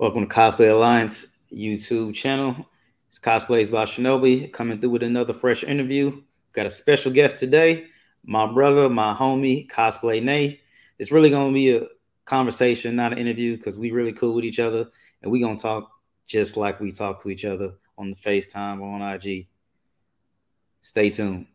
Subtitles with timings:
[0.00, 2.66] Welcome to Cosplay Alliance YouTube channel.
[3.10, 6.22] It's Cosplays by Shinobi coming through with another fresh interview.
[6.54, 7.84] Got a special guest today,
[8.24, 10.62] my brother, my homie, Cosplay Nay.
[10.98, 11.86] It's really gonna be a
[12.24, 14.88] conversation, not an interview, because we really cool with each other,
[15.20, 15.90] and we gonna talk
[16.26, 19.48] just like we talk to each other on the FaceTime or on IG.
[20.80, 21.46] Stay tuned.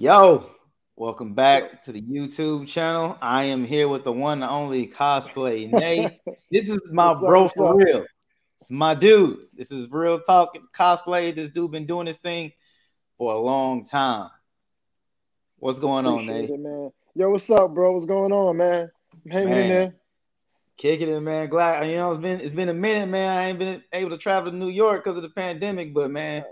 [0.00, 0.46] Yo,
[0.96, 3.18] welcome back to the YouTube channel.
[3.20, 6.18] I am here with the one and only cosplay Nate.
[6.50, 7.76] this is my What's bro what's for up?
[7.76, 8.06] real.
[8.62, 9.44] It's my dude.
[9.52, 11.36] This is real talk cosplay.
[11.36, 12.52] This dude been doing this thing
[13.18, 14.30] for a long time.
[15.58, 16.48] What's going on, Nate?
[16.48, 16.90] it, man.
[17.14, 17.92] Yo, what's up, bro?
[17.92, 18.90] What's going on, man?
[19.26, 19.60] I'm hanging Man.
[19.60, 19.94] in there.
[20.78, 21.50] Kicking it, man.
[21.50, 23.36] Glad you know it's been it's been a minute, man.
[23.36, 26.44] I ain't been able to travel to New York because of the pandemic, but man,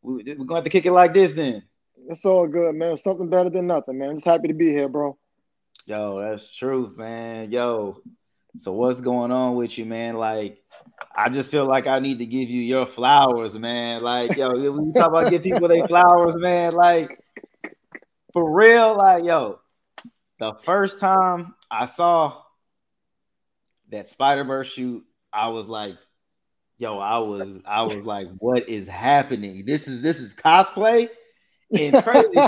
[0.00, 1.62] we, we're gonna have to kick it like this then.
[2.08, 2.96] It's all good, man.
[2.96, 4.10] Something better than nothing, man.
[4.10, 5.18] I'm just happy to be here, bro.
[5.86, 7.50] Yo, that's truth, man.
[7.50, 8.00] Yo,
[8.58, 10.14] so what's going on with you, man?
[10.14, 10.62] Like,
[11.14, 14.02] I just feel like I need to give you your flowers, man.
[14.02, 17.18] Like, yo, you talk about give people their flowers, man, like
[18.32, 19.58] for real, like, yo,
[20.38, 22.42] the first time I saw
[23.90, 25.96] that Spider Verse shoot, I was like,
[26.78, 29.64] yo, I was, I was like, what is happening?
[29.64, 31.08] This is this is cosplay
[31.72, 32.42] and crazy.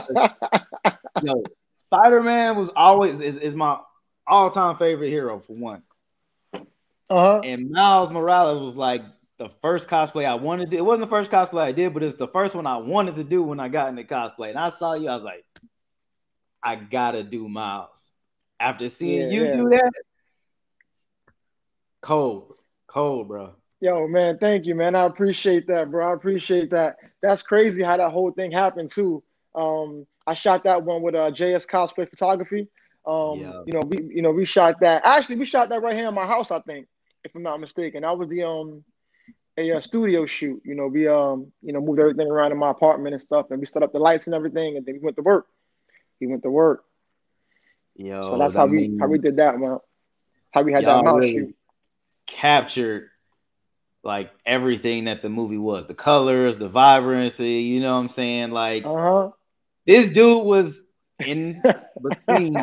[1.23, 1.45] yo,
[1.87, 3.79] Spider Man was always is, is my
[4.27, 5.83] all time favorite hero for one,
[7.11, 7.41] Uh-huh.
[7.45, 9.03] and Miles Morales was like
[9.39, 10.77] the first cosplay I wanted to do.
[10.79, 13.25] It wasn't the first cosplay I did, but it's the first one I wanted to
[13.25, 14.51] do when I got into cosplay.
[14.51, 15.45] And I saw you, I was like,
[16.63, 18.05] I gotta do Miles.
[18.61, 19.53] After seeing Yeah, you yeah.
[19.53, 19.93] do that,
[22.03, 22.55] cold,
[22.89, 23.55] cold, bro.
[23.81, 24.95] Yo, man, thank you, man.
[24.95, 26.11] I appreciate that, bro.
[26.11, 26.97] I appreciate that.
[27.23, 29.23] That's crazy how that whole thing happened too.
[29.55, 32.69] Um, I shot that one with uh JS Cosplay Photography.
[33.07, 33.63] Um, Yeah.
[33.67, 35.03] you know, we you know, we shot that.
[35.05, 36.89] Actually, we shot that right here in my house, I think,
[37.25, 38.03] if I'm not mistaken.
[38.03, 38.85] That was the um
[39.57, 40.61] a uh, studio shoot.
[40.65, 43.61] You know, we um, you know, moved everything around in my apartment and stuff, and
[43.61, 45.47] we set up the lights and everything, and then we went to work.
[46.21, 46.85] We went to work.
[47.97, 49.79] Yo, So that's I how we how we did that, man.
[50.53, 51.57] How we had that mouse really- shoot.
[52.27, 53.11] captured
[54.09, 58.51] like everything that the movie was the colors, the vibrancy, you know what I'm saying?
[58.51, 59.29] Like Uh
[59.87, 60.85] this dude was
[61.25, 61.63] in
[62.03, 62.57] between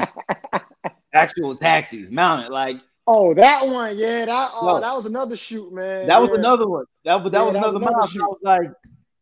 [1.14, 2.52] actual taxis mounted.
[2.52, 4.26] Like oh, that one, yeah.
[4.26, 6.08] That oh, that was another shoot, man.
[6.08, 6.86] that was another one.
[7.06, 8.22] That was that Yeah, was that was another another.
[8.22, 8.72] I was like,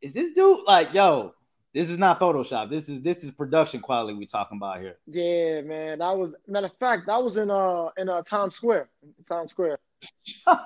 [0.01, 1.33] is this dude like yo?
[1.73, 2.69] This is not Photoshop.
[2.69, 4.97] This is this is production quality we talking about here.
[5.07, 5.99] Yeah, man.
[5.99, 7.07] That was matter of fact.
[7.07, 8.89] That was in uh in uh Times Square.
[9.27, 9.79] Times Square.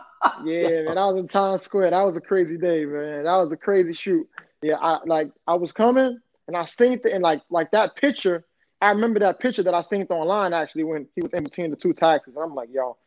[0.43, 0.95] Yeah, man.
[0.95, 1.91] That was in Times Square.
[1.91, 3.25] That was a crazy day, man.
[3.25, 4.27] That was a crazy shoot.
[4.63, 8.45] Yeah, I like I was coming and I synced it and like like that picture.
[8.81, 11.77] I remember that picture that I synced online actually when he was in between the
[11.77, 12.35] two taxis.
[12.35, 12.97] And I'm like, yo,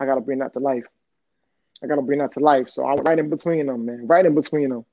[0.00, 0.84] I gotta bring that to life.
[1.82, 2.68] I gotta bring that to life.
[2.68, 4.06] So I went right in between them, man.
[4.06, 4.84] Right in between them.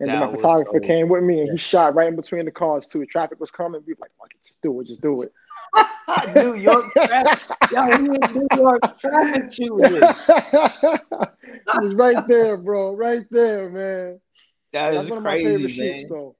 [0.00, 2.86] And then my photographer came with me and he shot right in between the cars
[2.86, 3.04] too.
[3.06, 3.82] Traffic was coming.
[3.86, 5.32] We were like, fuck it, just do it, just do it.
[6.34, 7.38] New York traffic.
[7.70, 10.22] Yo, in New York traffic shooting this.
[10.28, 12.92] it was right there, bro.
[12.92, 14.20] Right there, man.
[14.72, 16.00] That That's is one of my favorite crazy, man.
[16.00, 16.36] shoots, though.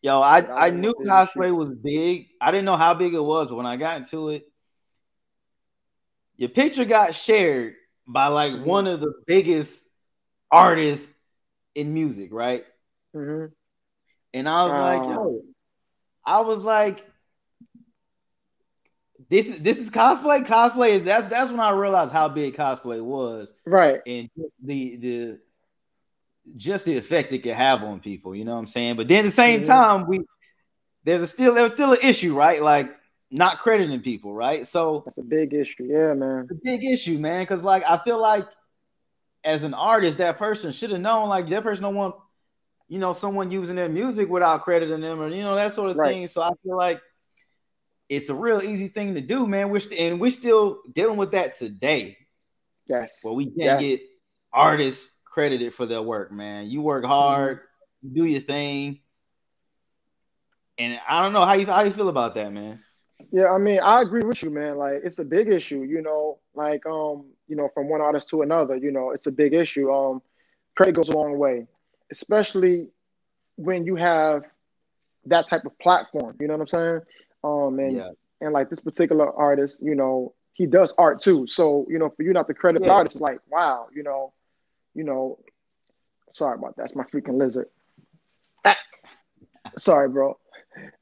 [0.00, 2.28] Yo, I, That I knew cosplay was big.
[2.40, 4.44] I didn't know how big it was, but when I got into it,
[6.36, 7.74] your picture got shared
[8.06, 8.64] by like Mhm.
[8.64, 9.84] one of the biggest
[10.52, 11.12] artists
[11.74, 12.64] in music, right?
[13.12, 13.46] Hmm
[14.34, 15.08] And I was like, Oh.
[15.12, 15.42] yo,
[16.24, 17.04] I was like,
[19.30, 20.44] this is this is cosplay.
[20.46, 24.00] Cosplay is that's that's when I realized how big cosplay was Right.
[24.06, 24.30] and
[24.62, 25.38] the the
[26.56, 28.96] just the effect it could have on people, you know what I'm saying?
[28.96, 29.66] But then at the same Mhm.
[29.66, 30.20] time, we
[31.04, 32.62] there's a still there's still an issue, right?
[32.62, 32.94] Like
[33.30, 34.66] not crediting people, right?
[34.66, 35.84] So That's a big issue.
[35.84, 36.46] Yeah, man.
[36.50, 37.44] it's a big issue, man.
[37.46, 38.46] Cause like I feel like
[39.44, 42.16] as an artist, that person should have known, like that person don't want,
[42.88, 45.96] you know, someone using their music without crediting them or you know that sort of
[45.96, 46.14] Right.
[46.14, 46.26] thing.
[46.26, 47.00] So I feel like
[48.08, 49.68] it's a real easy thing to do, man.
[49.70, 52.16] We're st- and we're still dealing with that today.
[52.86, 53.20] Yes.
[53.22, 53.80] Well, we can't Yes.
[53.80, 54.00] get
[54.52, 56.68] artists credited for their work, man.
[56.70, 57.60] You work hard,
[58.02, 59.00] you do your thing,
[60.78, 62.82] and I don't know how you how you feel about that, man.
[63.30, 64.78] Yeah, I mean, I agree with you, man.
[64.78, 66.38] Like, it's a big issue, you know.
[66.54, 69.92] Like, um, you know, from one artist to another, you know, it's a big issue.
[69.92, 70.22] Um,
[70.76, 71.66] credit goes a long way,
[72.10, 72.88] especially
[73.56, 74.42] when you have
[75.26, 76.36] that type of platform.
[76.40, 77.00] You know what I'm saying?
[77.44, 78.10] Um, and Yeah.
[78.40, 81.46] and like this particular artist, you know, he does art too.
[81.46, 82.88] So you know, for you not to credit yeah.
[82.88, 84.32] the artist, like wow, you know,
[84.94, 85.38] you know,
[86.32, 86.84] sorry about that.
[86.84, 87.68] It's my freaking lizard.
[88.64, 88.76] Ah.
[89.76, 90.38] Sorry, bro.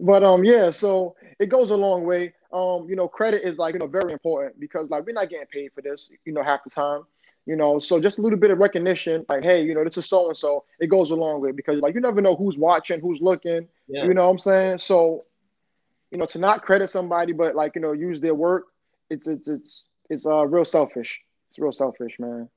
[0.00, 0.70] But um, yeah.
[0.70, 2.34] So it goes a long way.
[2.52, 5.46] Um, you know, credit is like you know very important because like we're not getting
[5.46, 7.02] paid for this, you know, half the time.
[7.46, 10.06] You know, so just a little bit of recognition, like, hey, you know, this is
[10.08, 10.64] so and so.
[10.80, 13.68] It goes a long way because like you never know who's watching, who's looking.
[13.86, 14.04] Yeah.
[14.04, 14.78] You know what I'm saying?
[14.78, 15.24] So,
[16.10, 18.66] you know, to not credit somebody, but like you know, use their work,
[19.10, 21.20] it's it's it's it's uh real selfish.
[21.50, 22.48] It's real selfish, man.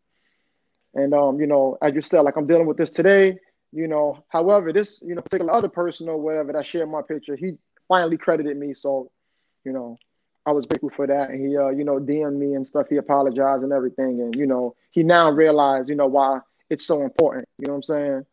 [0.95, 3.37] And um, you know, as you said, like I'm dealing with this today.
[3.71, 7.35] You know, however, this you know particular other person or whatever that shared my picture,
[7.35, 7.57] he
[7.87, 8.73] finally credited me.
[8.73, 9.11] So,
[9.63, 9.97] you know,
[10.45, 11.29] I was grateful for that.
[11.29, 12.87] And he, uh, you know, DM'd me and stuff.
[12.89, 14.21] He apologized and everything.
[14.21, 16.39] And, you know, he now realized, you know, why
[16.69, 17.47] it's so important.
[17.57, 18.25] You know what I'm saying?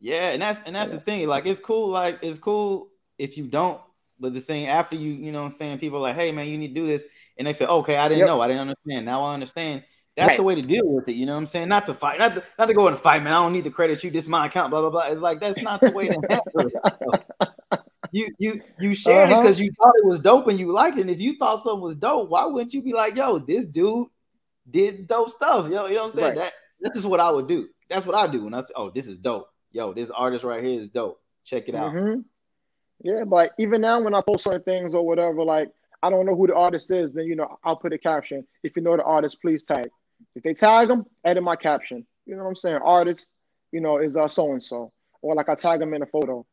[0.00, 0.30] Yeah.
[0.30, 0.96] And that's, and that's yeah.
[0.96, 1.28] the thing.
[1.28, 1.88] Like, it's cool.
[1.88, 3.80] Like, it's cool if you don't,
[4.18, 5.78] but the thing after you, you know what I'm saying?
[5.78, 7.04] People like, hey, man, you need to do this.
[7.36, 8.28] And they say, okay, I didn't yep.
[8.28, 8.40] know.
[8.40, 9.06] I didn't understand.
[9.06, 9.84] Now I understand.
[10.16, 10.36] That's right.
[10.36, 11.14] the way to deal with it.
[11.14, 11.68] You know what I'm saying?
[11.68, 13.32] Not to fight, not to, not to go in a fight, man.
[13.32, 14.10] I don't need to credit you.
[14.10, 15.06] This my account, blah, blah, blah.
[15.06, 17.48] It's like, that's not the way to handle it
[18.12, 19.40] you you you shared uh-huh.
[19.40, 21.02] it because you thought it was dope and you liked it.
[21.02, 24.08] And if you thought something was dope, why wouldn't you be like, yo, this dude
[24.70, 25.68] did dope stuff?
[25.68, 26.26] Yo, you know what I'm saying?
[26.28, 26.36] Right.
[26.36, 27.68] That this is what I would do.
[27.88, 29.48] That's what I do when I say, oh, this is dope.
[29.72, 31.20] Yo, this artist right here is dope.
[31.44, 31.92] Check it out.
[31.92, 32.20] Mm-hmm.
[33.02, 35.70] Yeah, but even now when I post certain things or whatever, like
[36.02, 38.46] I don't know who the artist is, then you know I'll put a caption.
[38.62, 39.88] If you know the artist, please tag.
[40.36, 42.06] If they tag them, edit my caption.
[42.26, 42.80] You know what I'm saying?
[42.84, 43.34] Artist,
[43.72, 44.92] you know, is uh so and so,
[45.22, 46.46] or like I tag them in a photo.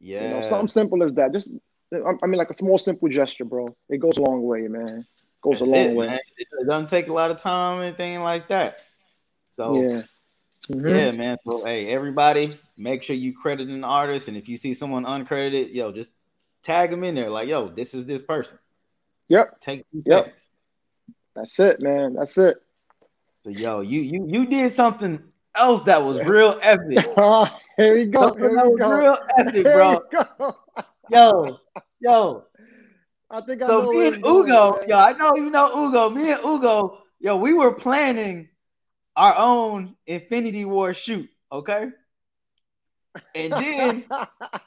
[0.00, 0.22] Yeah.
[0.22, 1.32] You know, something simple as that.
[1.32, 1.52] Just
[1.92, 3.76] I mean, like a small, simple gesture, bro.
[3.88, 4.98] It goes a long way, man.
[4.98, 5.06] It
[5.42, 6.06] goes That's a long it, way.
[6.08, 6.18] Man.
[6.36, 8.80] It doesn't take a lot of time, anything like that.
[9.50, 10.02] So yeah.
[10.70, 10.88] Mm-hmm.
[10.88, 11.36] Yeah, man.
[11.48, 15.74] So hey, everybody, make sure you credit an artist, and if you see someone uncredited,
[15.74, 16.14] yo, just
[16.62, 17.30] tag them in there.
[17.30, 18.58] Like, yo, this is this person.
[19.28, 19.60] Yep.
[19.60, 20.24] Take yep.
[20.24, 20.48] Things.
[21.36, 22.14] That's it, man.
[22.14, 22.56] That's it.
[23.44, 25.22] So, yo, you you you did something
[25.54, 27.06] else that was real epic.
[27.76, 28.34] Here we go.
[28.34, 28.92] Here we go.
[28.92, 30.00] Real epic, bro.
[31.10, 31.58] yo,
[32.00, 32.44] yo.
[33.30, 33.90] I think I so.
[33.90, 36.10] me and Ugo, yo, I know you know Ugo.
[36.10, 38.48] Me and Ugo, yo, we were planning
[39.16, 41.28] our own Infinity War shoot.
[41.50, 41.88] Okay.
[43.34, 44.04] And then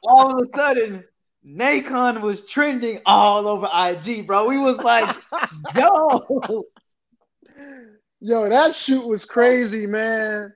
[0.03, 1.05] all of a sudden,
[1.45, 4.45] Nacon was trending all over IG, bro.
[4.47, 5.15] We was like,
[5.75, 6.65] yo.
[8.19, 10.53] Yo, that shoot was crazy, man.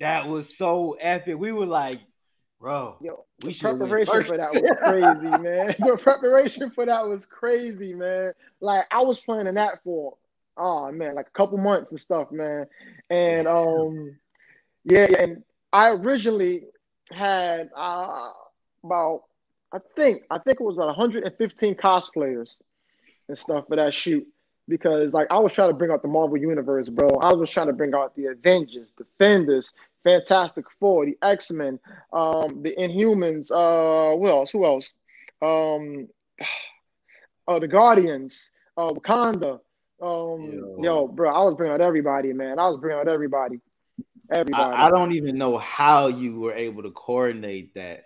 [0.00, 1.38] That was so epic.
[1.38, 2.00] We were like,
[2.60, 5.74] bro, Yo, we preparation for that was crazy, man.
[5.78, 8.32] the preparation for that was crazy, man.
[8.60, 10.16] Like I was planning that for
[10.56, 12.66] oh man, like a couple months and stuff, man.
[13.10, 14.16] And um
[14.84, 16.64] yeah, and I originally
[17.10, 18.30] had uh
[18.84, 19.24] about
[19.72, 22.54] I think I think it was like 115 cosplayers
[23.28, 24.26] and stuff for that shoot
[24.68, 27.08] because like I was trying to bring out the Marvel universe, bro.
[27.22, 29.72] I was trying to bring out the Avengers, Defenders,
[30.04, 31.78] Fantastic Four, the X Men,
[32.12, 33.50] um, the Inhumans.
[33.50, 34.50] Uh, who else?
[34.50, 34.96] Who else?
[35.42, 36.08] Um,
[37.48, 39.60] uh, the Guardians, uh, Wakanda.
[40.00, 40.76] Um, yo.
[40.80, 42.58] yo, bro, I was bringing out everybody, man.
[42.58, 43.60] I was bringing out everybody.
[44.30, 44.74] Everybody.
[44.74, 48.04] I, I don't even know how you were able to coordinate that.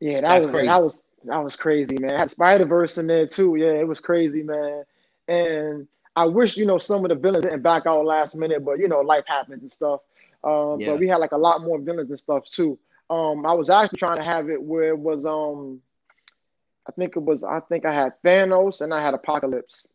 [0.00, 0.66] Yeah, that That's was crazy.
[0.68, 2.28] that was that was crazy, man.
[2.28, 3.56] Spider Verse in there too.
[3.56, 4.84] Yeah, it was crazy, man.
[5.28, 8.78] And I wish, you know, some of the villains didn't back out last minute, but
[8.78, 10.00] you know, life happens and stuff.
[10.44, 10.90] Um, yeah.
[10.90, 12.78] but we had like a lot more villains and stuff too.
[13.10, 15.80] Um, I was actually trying to have it where it was um
[16.88, 19.88] I think it was I think I had Thanos and I had Apocalypse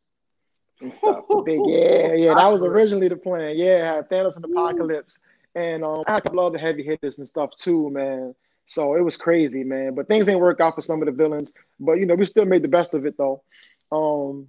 [0.81, 1.23] and stuff.
[1.45, 3.57] Big, yeah, yeah, that was originally the plan.
[3.57, 5.21] Yeah, I had Thanos and Apocalypse.
[5.55, 8.35] And um, I had a couple other heavy hitters and stuff too, man.
[8.67, 9.95] So it was crazy, man.
[9.95, 11.53] But things didn't work out for some of the villains.
[11.79, 13.43] But you know, we still made the best of it though.
[13.91, 14.47] Um,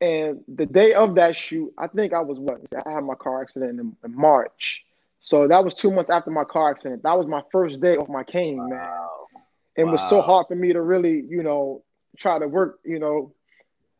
[0.00, 2.60] and the day of that shoot, I think I was what?
[2.86, 4.84] I had my car accident in, in March.
[5.20, 7.02] So that was two months after my car accident.
[7.02, 8.66] That was my first day of my cane, wow.
[8.68, 9.42] man.
[9.76, 9.92] It wow.
[9.92, 11.82] was so hard for me to really, you know,
[12.18, 13.32] try to work, you know,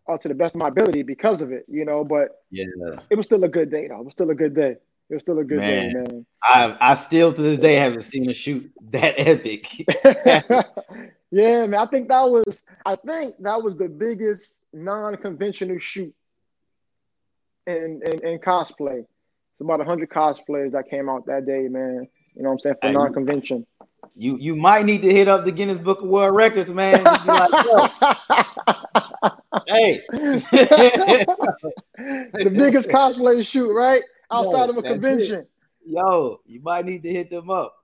[0.08, 2.04] uh, to the best of my ability because of it, you know.
[2.04, 2.66] But yeah,
[3.10, 4.00] it was still a good day, though.
[4.00, 4.76] It was still a good day.
[5.10, 6.26] It was still a good man, day, man.
[6.42, 9.66] I I still to this day haven't seen a shoot that epic.
[11.34, 11.80] Yeah, man.
[11.80, 16.14] I think that was I think that was the biggest non-conventional shoot
[17.66, 19.00] in in, in cosplay.
[19.00, 22.06] It's about hundred cosplayers that came out that day, man.
[22.36, 23.66] You know what I'm saying for hey, non-convention.
[24.14, 27.02] You you might need to hit up the Guinness Book of World Records, man.
[29.66, 31.24] Hey, the
[32.54, 34.02] biggest cosplay shoot, right?
[34.34, 35.46] Outside Yo, of a convention.
[35.86, 37.74] Yo, you might need to hit them up.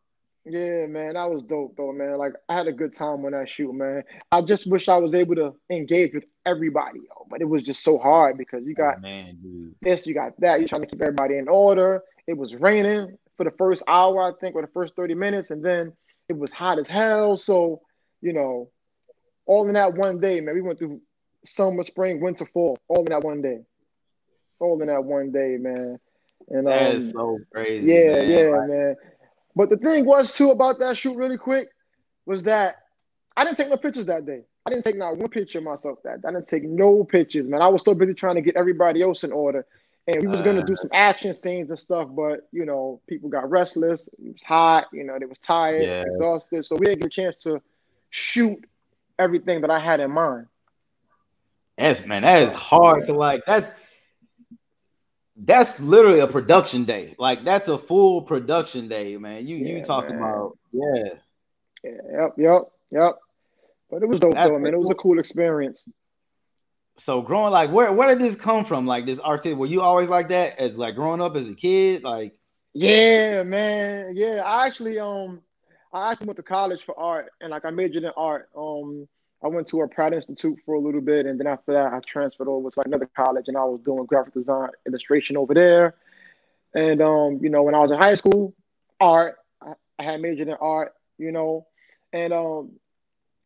[0.46, 2.16] Yeah, man, that was dope though, man.
[2.16, 4.02] Like I had a good time when I shoot, man.
[4.32, 7.84] I just wish I was able to engage with everybody, yo, but it was just
[7.84, 9.74] so hard because you oh, got oh, man, dude.
[9.82, 10.58] this, you got that.
[10.60, 12.02] You're trying to keep everybody in order.
[12.26, 15.64] It was raining for the first hour, I think, or the first 30 minutes, and
[15.64, 15.92] then
[16.28, 17.36] it was hot as hell.
[17.36, 17.82] So,
[18.22, 18.70] you know,
[19.46, 20.54] all in that one day, man.
[20.54, 21.00] We went through
[21.44, 23.60] summer, spring, winter, fall, all in that one day.
[24.58, 25.98] All in that one day, man.
[26.50, 27.86] And That um, is so crazy.
[27.86, 28.30] yeah, man.
[28.30, 28.96] yeah, Like, man.
[29.56, 31.68] But the thing was too about that shoot really quick
[32.26, 32.76] was that
[33.36, 34.42] I didn't take no pictures that day.
[34.66, 36.18] I didn't take not one picture of myself that.
[36.26, 37.62] I didn't take no pictures, man.
[37.62, 39.66] I was so busy trying to get everybody else in order.
[40.06, 40.76] And we was gonna do Uh.
[40.76, 44.08] some action scenes and stuff, but you know, people got restless.
[44.08, 46.02] It was hot, you know, they was tired, Yeah.
[46.06, 46.64] exhausted.
[46.64, 47.60] So we didn't get a chance to
[48.10, 48.64] shoot
[49.18, 50.46] everything that I had in mind.
[51.78, 53.42] That's man, that is hard to like.
[53.46, 53.72] That's
[55.42, 57.14] that's literally a production day.
[57.18, 59.46] Like that's a full production day, man.
[59.46, 60.28] You you talking man.
[60.28, 61.04] about yeah.
[61.82, 63.18] Yeah, yep, yep, yep.
[63.90, 64.74] But it was dope That's though, man.
[64.74, 65.14] It was a cool.
[65.14, 65.88] cool experience.
[66.96, 68.86] So growing like where where did this come from?
[68.86, 72.04] Like this artist, were you always like that as like growing up as a kid?
[72.04, 72.34] Like
[72.74, 74.12] Yeah, man.
[74.14, 75.40] Yeah, I actually um
[75.92, 78.50] I actually went to college for art and like I majored in art.
[78.54, 79.08] Um
[79.42, 82.00] I went to a Pratt Institute for a little bit and then after that I
[82.06, 85.94] transferred over to another college and I was doing graphic design illustration over there.
[86.74, 88.54] And um, you know, when I was in high school,
[89.00, 91.66] art, I, I had majored in art, you know,
[92.12, 92.72] and um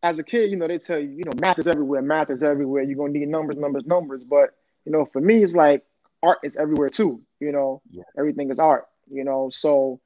[0.03, 2.43] as a kid, you know, they tell you, you know, math is everywhere, math is
[2.43, 2.83] everywhere.
[2.83, 4.23] You're gonna need numbers, numbers, numbers.
[4.25, 4.51] But
[4.85, 5.83] you know, for me, it's like
[6.23, 7.23] art is everywhere too.
[7.41, 8.03] You know, Yeah.
[8.19, 8.87] everything is art.
[9.11, 10.01] You know, so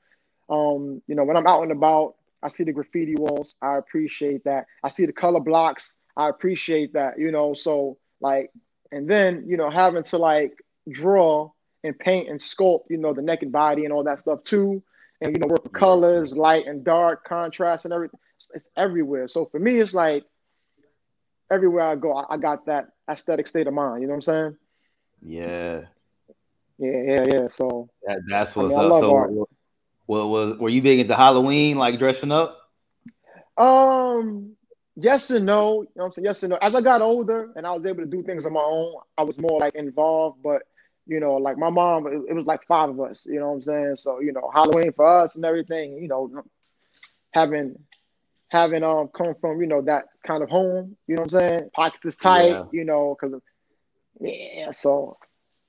[0.49, 3.55] um, you know, when I'm out and about, I see the graffiti walls.
[3.63, 4.67] I appreciate that.
[4.83, 5.99] I see the color blocks.
[6.17, 7.19] I appreciate that.
[7.19, 8.51] You know, so like,
[8.93, 10.53] and then you know, having to like
[10.91, 11.51] draw
[11.85, 14.83] and paint and sculpt, you know, the naked body and all that stuff too,
[15.21, 18.19] and you know, work with colors, light and dark, contrast and everything.
[18.55, 19.29] It's everywhere.
[19.29, 20.25] So for me, it's like
[21.51, 24.03] everywhere I go, I, I got that aesthetic state of mind.
[24.03, 24.57] You know what I'm saying?
[25.23, 25.83] yeah,
[26.79, 27.49] Yeah, yeah, yeah.
[27.49, 28.91] So that, that's I mean, what's I up.
[28.93, 29.31] love So art.
[30.09, 32.59] Well, was were you big into Halloween, like dressing up?
[33.59, 34.57] Um,
[34.97, 35.83] yes and no.
[35.83, 36.25] You know what I'm saying?
[36.25, 36.57] Yes and no.
[36.57, 39.23] As I got older and I was able to do things on my own, I
[39.23, 40.43] was more like involved.
[40.43, 40.63] But
[41.07, 43.27] you know, like my mom, it, was like five of us.
[43.27, 43.97] You know what I'm saying?
[43.97, 45.99] So you know, Halloween for us and everything.
[45.99, 46.43] You know,
[47.33, 47.79] having
[48.49, 50.97] having um come from you know that kind of home.
[51.07, 51.71] You know what I'm saying?
[51.75, 52.49] Pockets is tight.
[52.49, 52.65] Yeah.
[52.73, 53.43] You know, because
[54.21, 54.71] yeah.
[54.71, 55.19] So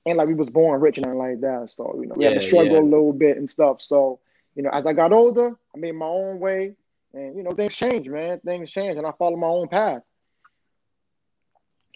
[0.06, 1.70] and like we was born rich and like that.
[1.70, 2.80] So you know, we had to struggle yeah.
[2.80, 3.82] a little bit and stuff.
[3.82, 4.20] So
[4.60, 6.74] you know, as I got older, I made my own way.
[7.14, 8.40] And you know, things change, man.
[8.40, 10.02] Things change, and I follow my own path.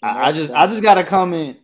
[0.02, 1.58] You know, I, I just so- I just got to comment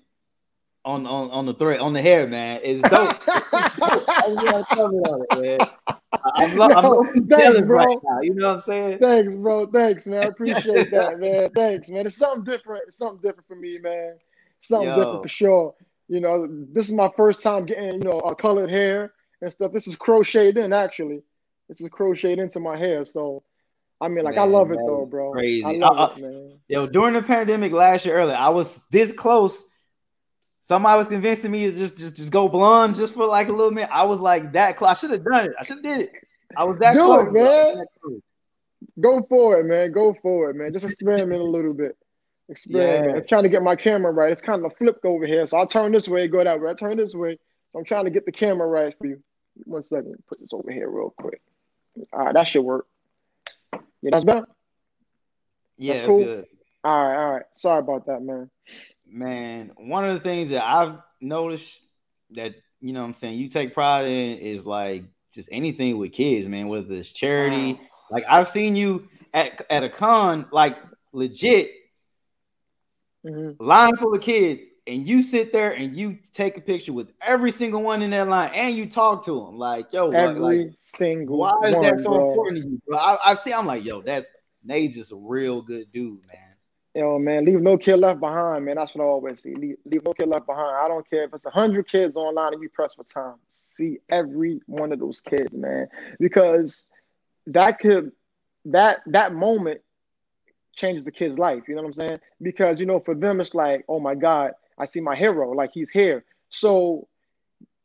[0.84, 2.60] on on on the thread on the hair, man.
[2.62, 3.14] It's dope.
[3.26, 5.68] I just gotta comment on it, man.
[5.88, 6.68] I- I'm, lo-
[7.06, 7.76] I'm thanks, bro.
[7.78, 8.20] right now.
[8.20, 8.98] You know what I'm saying?
[8.98, 9.66] Thanks, bro.
[9.68, 10.22] Thanks, man.
[10.24, 11.48] I appreciate that, man.
[11.54, 12.06] Thanks, man.
[12.06, 12.82] It's something different.
[12.88, 14.16] It's something different for me, man.
[14.60, 14.96] Something Yo.
[14.96, 15.74] different for sure.
[16.08, 19.72] You know, this is my first time getting, you know, a colored hair and stuff.
[19.72, 21.22] This is crocheted in, actually.
[21.68, 23.04] This is crocheted into my hair.
[23.04, 23.42] So,
[24.00, 25.32] I mean, like, I love it though, bro.
[25.32, 25.64] crazy.
[25.64, 26.58] I love Uh, it, man.
[26.68, 29.62] Yo, during the pandemic last year earlier, I was this close.
[30.62, 33.72] Somebody was convincing me to just just just go blonde just for like a little
[33.72, 33.90] minute.
[33.92, 34.90] I was like that close.
[34.90, 35.52] I should have done it.
[35.58, 36.12] I should have did it.
[36.56, 37.84] I was that Do close, it, man.
[38.02, 38.20] close.
[39.00, 39.92] Go for it, man.
[39.92, 40.72] Go for it, man.
[40.72, 41.96] Just experiment a little bit.
[42.48, 43.10] Experiment.
[43.10, 43.16] Yeah.
[43.16, 44.32] I'm trying to get my camera right.
[44.32, 45.46] It's kind of flipped over here.
[45.46, 46.70] So I'll turn this way, go that way.
[46.70, 47.38] I turn this way.
[47.72, 49.22] So I'm trying to get the camera right for you.
[49.64, 50.22] One second.
[50.28, 51.40] Put this over here real quick.
[52.12, 52.86] All right, that should work.
[53.72, 54.46] Yeah, that's better.
[55.76, 56.24] Yeah, That's cool.
[56.24, 56.46] good.
[56.84, 57.42] All right, all right.
[57.56, 58.50] Sorry about that, man.
[59.06, 61.80] Man, one of the things that I've noticed
[62.30, 65.04] that you know what I'm saying you take pride in is like
[65.34, 67.74] just anything with kids, man, whether it's charity.
[67.74, 67.80] Wow.
[68.10, 70.78] Like I've seen you at, at a con, like
[71.12, 71.72] legit
[73.24, 73.56] Mhm.
[73.60, 77.52] line full of kids, and you sit there and you take a picture with every
[77.52, 80.72] single one in that line, and you talk to them like, yo, like, Every like,
[80.80, 82.30] single why is one, that so bro.
[82.30, 82.82] important to you?
[82.88, 84.32] Bro, I, I've seen, I'm like, yo, that's
[84.64, 86.38] Nate's just a real good dude, man.
[86.96, 88.74] Yo, man, leave no kid left behind, man.
[88.74, 89.54] That's what I always see.
[89.54, 90.76] Leave, leave no kid left behind.
[90.76, 93.36] I don't care if it's hundred kids online and you press for time.
[93.50, 95.86] See every one of those kids, man,
[96.18, 96.84] because
[97.46, 98.10] that could
[98.64, 99.82] that that moment
[100.74, 101.62] changes the kid's life.
[101.68, 102.20] You know what I'm saying?
[102.42, 105.70] Because you know, for them, it's like, oh my God, I see my hero, like
[105.72, 106.24] he's here.
[106.48, 107.06] So,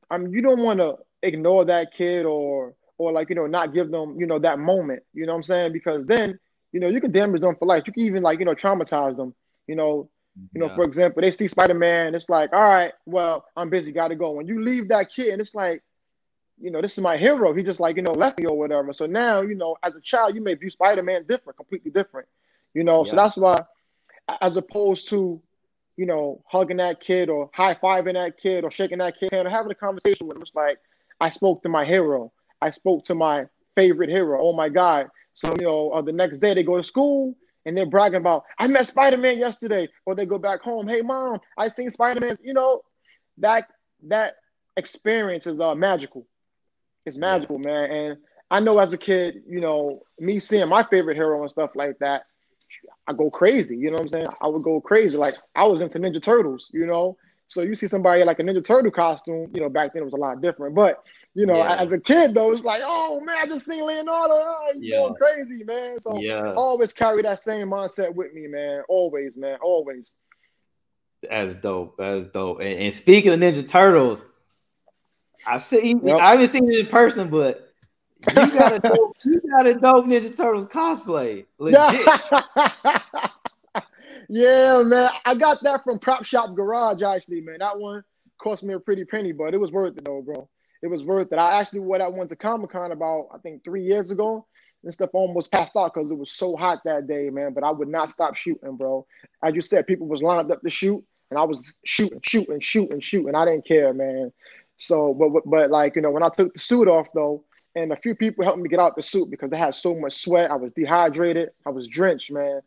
[0.09, 3.73] I mean, you don't want to ignore that kid or or like you know not
[3.73, 5.03] give them you know that moment.
[5.13, 5.73] You know what I'm saying?
[5.73, 6.39] Because then
[6.71, 7.83] you know you can damage them for life.
[7.87, 9.33] You can even like you know traumatize them.
[9.67, 10.09] You know,
[10.53, 10.75] you know, Yeah.
[10.75, 14.31] for example, they see Spider Man, it's like, all right, well, I'm busy, gotta go.
[14.31, 15.81] When you leave that kid, and it's like,
[16.61, 17.53] you know, this is my hero.
[17.53, 18.93] He just like, you know, left me or whatever.
[18.93, 22.27] So now, you know, as a child, you may view Spider-Man different, completely different.
[22.73, 23.09] You know, yeah.
[23.11, 23.65] so that's why
[24.41, 25.41] as opposed to,
[25.97, 29.71] you know, hugging that kid or high-fiving that kid or shaking that kid or having
[29.71, 30.77] a conversation with him, it's like
[31.21, 32.31] I spoke to my hero.
[32.61, 34.39] I spoke to my favorite hero.
[34.41, 35.07] Oh my God.
[35.33, 37.35] So, you know, uh, the next day they go to school
[37.65, 39.89] and they're bragging about, I met Spider-Man yesterday.
[40.05, 42.37] Or they go back home, hey mom, I seen Spider-Man.
[42.43, 42.81] You know,
[43.37, 43.69] that
[44.07, 44.35] that
[44.77, 46.27] experience is uh, magical.
[47.05, 47.67] It's magical, yeah.
[47.67, 47.91] man.
[47.91, 48.17] And
[48.51, 51.99] I know as a kid, you know, me seeing my favorite hero and stuff like
[51.99, 52.25] that,
[53.07, 53.77] I go crazy.
[53.77, 54.27] You know what I'm saying?
[54.41, 55.17] I would go crazy.
[55.17, 57.17] Like I was into Ninja Turtles, you know.
[57.47, 60.13] So you see somebody like a Ninja Turtle costume, you know, back then it was
[60.13, 60.75] a lot different.
[60.75, 61.03] But
[61.35, 61.77] you know, yeah.
[61.77, 64.33] as a kid though, it's like, oh man, I just seen Leonardo.
[64.33, 64.97] Oh, he's yeah.
[64.97, 65.99] going crazy, man.
[65.99, 66.53] So yeah.
[66.53, 68.83] always carry that same mindset with me, man.
[68.87, 69.57] Always, man.
[69.61, 70.13] Always.
[71.29, 71.99] As dope.
[71.99, 72.61] As dope.
[72.61, 74.25] And, and speaking of Ninja Turtles,
[75.45, 75.95] I see.
[76.03, 76.15] Yep.
[76.15, 77.73] I haven't seen it in person, but
[78.29, 81.45] you got a dope, you got a dope Ninja Turtles cosplay.
[81.59, 82.44] Legit.
[84.29, 85.09] yeah, man.
[85.25, 87.01] I got that from Prop Shop Garage.
[87.01, 88.03] Actually, man, that one
[88.37, 90.49] cost me a pretty penny, but it was worth it though, bro.
[90.81, 91.37] It was worth it.
[91.39, 92.03] I actually went.
[92.03, 94.45] I went to Comic Con about I think three years ago.
[94.83, 97.53] And stuff almost passed out because it was so hot that day, man.
[97.53, 99.07] But I would not stop shooting, bro.
[99.43, 102.99] As you said, people was lined up to shoot, and I was shooting, shooting, shooting,
[102.99, 103.33] shooting.
[103.33, 104.31] I didn't care, man.
[104.77, 107.43] So, but but like you know, when I took the suit off though,
[107.75, 110.21] and a few people helped me get out the suit because I had so much
[110.21, 110.49] sweat.
[110.49, 111.49] I was dehydrated.
[111.65, 112.61] I was drenched, man.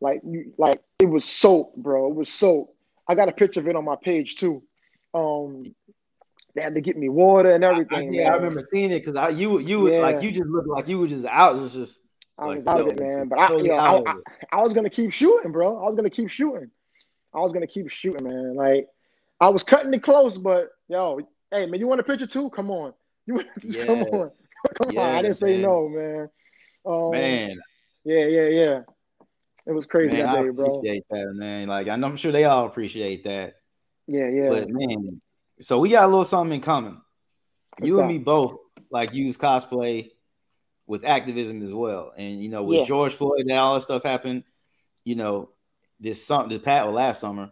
[0.00, 2.08] Like you, like it was soaked, bro.
[2.08, 2.74] It was soaked.
[3.08, 4.62] I got a picture of it on my page too.
[5.14, 5.74] Um,
[6.54, 8.08] they had to get me water and everything.
[8.08, 10.00] I, I, yeah, I remember seeing it because I you you yeah.
[10.00, 11.56] like you just looked like you were just out.
[11.56, 12.00] It was just
[12.36, 13.28] I was out of it, man.
[13.28, 14.14] But I, you know, I, I,
[14.52, 15.78] I was gonna keep shooting, bro.
[15.78, 16.70] I was gonna keep shooting.
[17.32, 18.56] I was gonna keep shooting, man.
[18.56, 18.88] Like
[19.40, 21.20] I was cutting it close, but yo,
[21.52, 22.50] hey man, you want a picture too?
[22.50, 22.92] Come on.
[23.26, 23.86] You yeah.
[23.86, 24.30] come on.
[24.82, 25.14] Come yeah, on.
[25.16, 26.28] I didn't say no, man.
[26.84, 27.60] Um, man.
[28.04, 28.80] Yeah, yeah, yeah.
[29.66, 30.78] It was crazy man, that day, bro.
[30.78, 31.68] Appreciate that, man.
[31.68, 33.54] Like I'm sure they all appreciate that.
[34.06, 34.48] Yeah, yeah.
[34.48, 35.20] But man,
[35.60, 37.00] so we got a little something in common.
[37.78, 38.02] What's you that?
[38.02, 38.56] and me both
[38.90, 40.10] like use cosplay
[40.86, 42.12] with activism as well.
[42.16, 42.84] And you know, with yeah.
[42.84, 44.44] George Floyd and all that stuff happened,
[45.04, 45.50] you know,
[46.00, 47.50] this something this well, last summer,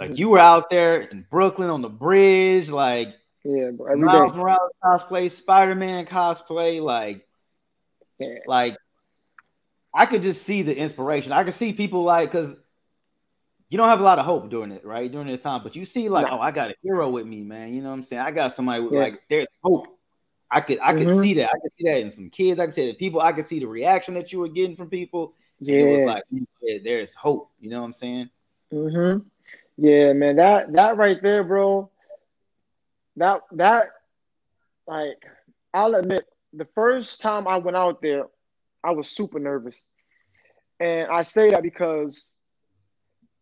[0.00, 3.14] like you were out there in Brooklyn on the bridge, like
[3.46, 4.38] yeah, Miles day.
[4.38, 7.26] Morales cosplay, Spider Man cosplay, like,
[8.18, 8.38] yeah.
[8.46, 8.76] like
[9.94, 11.32] I could just see the inspiration.
[11.32, 12.54] I could see people like because
[13.68, 15.10] you don't have a lot of hope during it, right?
[15.10, 16.38] During this time, but you see like, no.
[16.38, 17.72] oh, I got a hero with me, man.
[17.72, 18.22] You know what I'm saying?
[18.22, 19.00] I got somebody with yeah.
[19.00, 19.86] like, there's hope.
[20.50, 21.22] I could, I could mm-hmm.
[21.22, 21.50] see that.
[21.50, 22.60] I could see that in some kids.
[22.60, 23.20] I could see that people.
[23.20, 25.34] I could see the reaction that you were getting from people.
[25.58, 26.22] Yeah, it was like,
[26.62, 27.50] yeah, there's hope.
[27.58, 28.30] You know what I'm saying?
[28.72, 29.26] Mm-hmm.
[29.78, 31.90] Yeah, man, that that right there, bro.
[33.16, 33.86] That that
[34.86, 35.22] like
[35.72, 38.24] I'll admit the first time I went out there,
[38.82, 39.86] I was super nervous.
[40.80, 42.34] And I say that because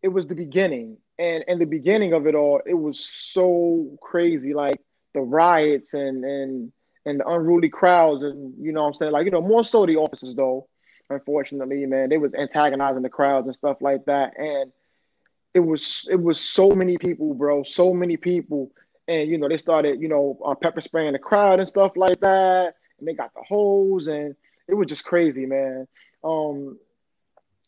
[0.01, 0.97] it was the beginning.
[1.17, 4.81] And in the beginning of it all, it was so crazy, like
[5.13, 6.71] the riots and and
[7.05, 9.11] and the unruly crowds, and you know what I'm saying?
[9.11, 10.67] Like, you know, more so the officers though,
[11.09, 14.37] unfortunately, man, they was antagonizing the crowds and stuff like that.
[14.37, 14.71] And
[15.53, 18.71] it was it was so many people, bro, so many people,
[19.07, 22.19] and you know they started you know uh, pepper spraying the crowd and stuff like
[22.21, 24.35] that, and they got the hose, and
[24.67, 25.87] it was just crazy, man.
[26.23, 26.79] Um,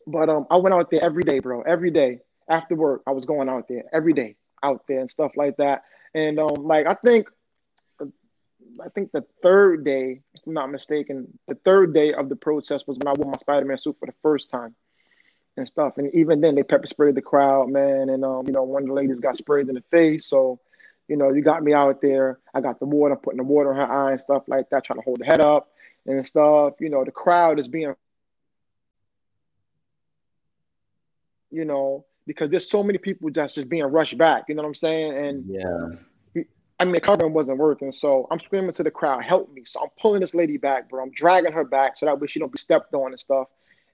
[0.06, 3.02] but um, I went out there every day, bro, every day after work.
[3.06, 6.64] I was going out there every day, out there and stuff like that, and um,
[6.64, 7.28] like I think.
[8.84, 12.86] I think the third day, if I'm not mistaken, the third day of the protest
[12.86, 14.76] was when I wore my Spider-Man suit for the first time
[15.58, 15.98] and stuff.
[15.98, 18.08] And even then, they pepper sprayed the crowd, man.
[18.08, 20.26] And um, you know, one of the ladies got sprayed in the face.
[20.26, 20.60] So,
[21.08, 22.38] you know, you got me out there.
[22.54, 24.98] I got the water, putting the water in her eye and stuff like that, trying
[24.98, 25.70] to hold the head up
[26.06, 26.74] and stuff.
[26.80, 27.94] You know, the crowd is being,
[31.50, 34.44] you know, because there's so many people that's just being rushed back.
[34.48, 35.16] You know what I'm saying?
[35.16, 36.44] And yeah.
[36.80, 39.80] I mean, the covering wasn't working, so I'm screaming to the crowd, "Help me!" So
[39.80, 41.02] I'm pulling this lady back, bro.
[41.02, 43.48] I'm dragging her back so that way she don't be stepped on and stuff.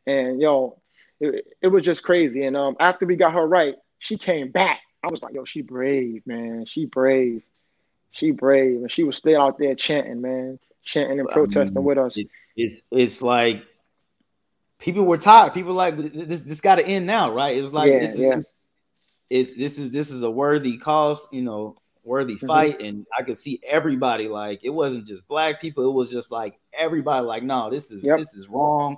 [0.07, 0.79] And yo,
[1.19, 2.45] it, it was just crazy.
[2.45, 4.81] And um, after we got her right, she came back.
[5.05, 6.65] I was like, yo, she brave, man.
[6.67, 7.43] She brave.
[8.13, 8.77] She brave.
[8.77, 12.17] And she was still out there chanting, man, chanting and protesting with us.
[12.17, 13.65] It's, it's, it's like
[14.79, 15.53] people were tired.
[15.55, 17.57] People like this this got to end now, right?
[17.57, 18.41] It was like yeah, this is yeah.
[19.29, 22.47] it's this is this is a worthy cause, you know, worthy mm-hmm.
[22.47, 22.81] fight.
[22.81, 26.59] And I could see everybody like it wasn't just black people, it was just like
[26.73, 28.19] everybody like, no, this is yep.
[28.19, 28.97] this is wrong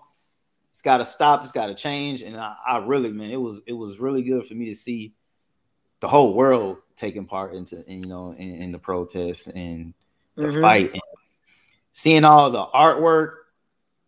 [0.76, 1.42] it's got to stop.
[1.42, 2.20] It's got to change.
[2.20, 5.14] And I, I, really, man, it was it was really good for me to see
[6.00, 9.94] the whole world taking part into, in, you know, in, in, the protests and
[10.35, 10.61] the mm-hmm.
[10.61, 11.02] fight, and
[11.92, 13.35] seeing all the artwork,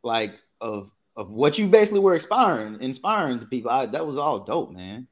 [0.02, 3.70] like of of what you basically were inspiring, inspiring to people.
[3.70, 5.08] I, that was all dope, man.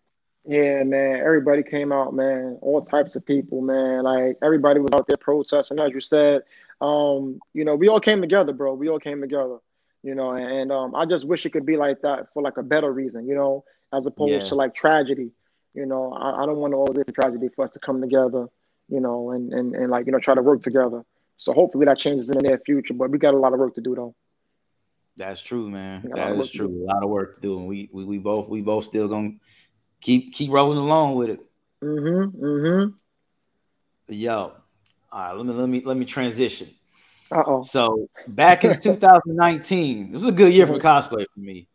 [0.46, 1.16] Yeah, man.
[1.16, 2.58] Everybody came out, man.
[2.62, 4.04] All types of people, man.
[4.04, 6.42] Like everybody was out there protesting, as you said.
[6.80, 8.74] Um, you know, we all came together, bro.
[8.74, 9.58] We all came together.
[10.02, 12.58] You know, and, and um, I just wish it could be like that for like
[12.58, 14.48] a better reason, you know, as opposed yeah.
[14.48, 15.32] to like tragedy.
[15.76, 18.48] You know, I, I don't want all this tragedy for us to come together,
[18.88, 21.04] you know, and, and and like you know try to work together.
[21.36, 22.94] So hopefully that changes in the near future.
[22.94, 24.14] But we got a lot of work to do though.
[25.18, 26.10] That's true, man.
[26.14, 26.68] That is true.
[26.68, 29.32] A lot of work to do, and we we, we both we both still gonna
[30.00, 31.40] keep keep rolling along with it.
[31.82, 32.44] Mm-hmm.
[32.44, 32.92] Mm-hmm.
[34.14, 34.52] Yo,
[35.12, 35.32] all right.
[35.32, 36.68] Let me let me let me transition.
[37.30, 37.62] Uh-oh.
[37.64, 40.86] So back in 2019, it was a good year for mm-hmm.
[40.86, 41.68] cosplay for me.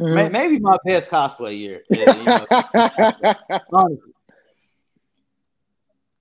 [0.00, 0.32] Mm-hmm.
[0.32, 1.82] Maybe my best cosplay year.
[1.90, 3.34] Yeah, you know,
[3.72, 4.12] honestly,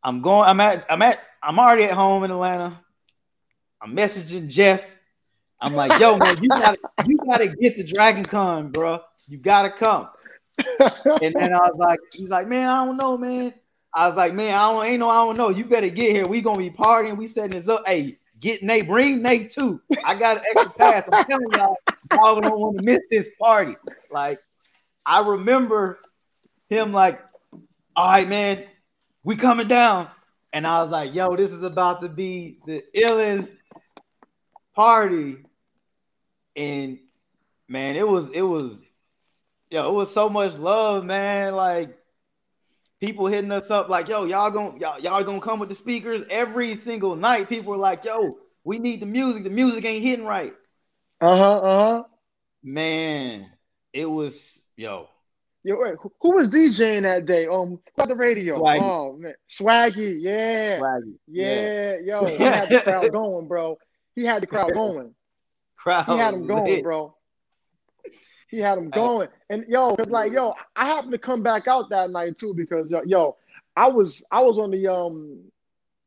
[0.04, 0.50] I'm going.
[0.50, 0.86] I'm at.
[0.90, 1.20] I'm at.
[1.42, 2.80] I'm already at home in Atlanta.
[3.82, 4.86] I'm messaging Jeff.
[5.60, 9.00] I'm like, yo, man, you gotta, you gotta get to Dragon Con, bro.
[9.28, 10.10] You gotta come.
[11.22, 13.54] and then I was like, he's like, man, I don't know, man.
[13.94, 15.50] I was like, man, I don't ain't no, I don't know.
[15.50, 16.26] You better get here.
[16.28, 17.18] We gonna be partying.
[17.18, 17.84] We setting this up.
[17.86, 19.82] Hey, get Nate, bring Nate too.
[20.04, 21.08] I got an extra pass.
[21.12, 21.78] I'm telling y'all,
[22.12, 23.76] y'all don't want to miss this party.
[24.12, 24.40] Like,
[25.06, 26.00] I remember
[26.70, 27.22] him like,
[27.96, 28.66] all right, man,
[29.24, 30.10] we coming down.
[30.52, 33.50] And I was like, yo, this is about to be the illest
[34.76, 35.38] party.
[36.56, 37.00] And
[37.70, 38.86] man, it was, it was
[39.72, 41.56] yo, it was so much love, man.
[41.56, 41.98] Like
[43.02, 46.24] people hitting us up, like, yo, y'all gonna y'all, y'all gonna come with the speakers
[46.30, 47.50] every single night.
[47.50, 49.44] People were like, yo, we need the music.
[49.44, 50.54] The music ain't hitting right.
[51.20, 52.04] Uh-huh, uh-huh.
[52.64, 53.52] Man,
[53.92, 55.10] it was yo.
[55.64, 57.46] Yo, wait, who was DJing that day?
[57.46, 58.58] Um, about the radio.
[58.60, 58.82] Swaggy.
[58.82, 61.14] Oh man, Swaggy, yeah, Swaggy.
[61.28, 62.20] Yeah, yeah.
[62.22, 63.78] yo, he had the crowd going, bro.
[64.16, 65.14] He had the crowd going.
[65.78, 66.84] Crowd, he had him going, lit.
[66.84, 67.16] bro.
[68.52, 69.30] He had him going.
[69.50, 72.92] And yo, cause like yo, I happened to come back out that night too because
[72.92, 73.38] yo, yo
[73.78, 75.40] I was I was on the um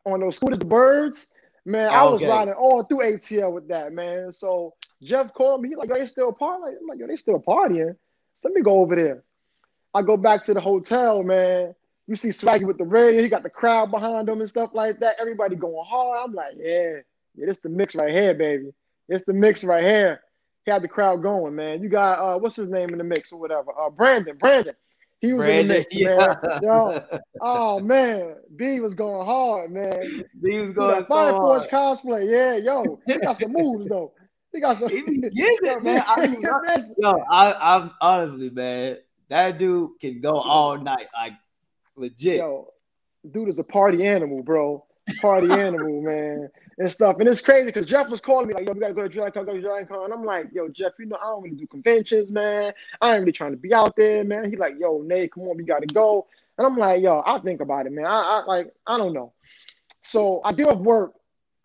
[0.05, 1.33] on those scooters, the birds.
[1.65, 4.31] Man, I was riding all through ATL with that, man.
[4.33, 5.71] So Jeff called me.
[5.71, 6.77] He's like, yo, they still partying.
[6.79, 7.97] I'm like, yo, they still partying.
[8.37, 9.23] So let me go over there.
[9.95, 11.75] I go back to the hotel, man.
[12.07, 13.23] You see Swaggy with the radio.
[13.23, 15.17] He got the crowd behind him and stuff like that.
[15.19, 16.19] Everybody going hard.
[16.23, 16.97] I'm like, yeah,
[17.35, 18.75] yeah, this the mix right here, baby.
[19.09, 20.24] It's the mix right here he
[20.73, 21.83] had the crowd going, man.
[21.83, 23.71] You got uh, what's his name in the mix or whatever?
[23.79, 24.75] Uh, Brandon, Brandon.
[25.21, 26.37] He was Brandon, in the mix, yeah.
[26.43, 26.61] man.
[26.63, 27.05] Yo,
[27.41, 30.25] oh man, B was going hard, man.
[30.43, 33.01] B was going so Fire Force cosplay, yeah, yo.
[33.07, 34.13] He got some moves though.
[34.53, 34.89] He got some.
[34.91, 36.03] He it, man.
[36.07, 38.99] I mean, yo, I, I'm honestly, man.
[39.31, 41.33] That dude can go all night, like
[41.97, 42.37] legit.
[42.37, 42.69] Yo,
[43.31, 44.85] dude is a party animal, bro.
[45.21, 47.17] Party animal, man and stuff.
[47.19, 49.47] And it's crazy because Jeff was calling me like, yo, we gotta go to DragonCon,
[49.47, 50.05] go to DragonCon.
[50.05, 52.73] And I'm like, yo, Jeff, you know, I don't really do conventions, man.
[53.01, 54.45] I ain't really trying to be out there, man.
[54.45, 56.27] He's like, yo, Nate, come on, we gotta go.
[56.59, 58.07] And I'm like, yo, I'll think about it, man.
[58.07, 59.33] I, I like, I don't know.
[60.03, 61.15] So I get off work.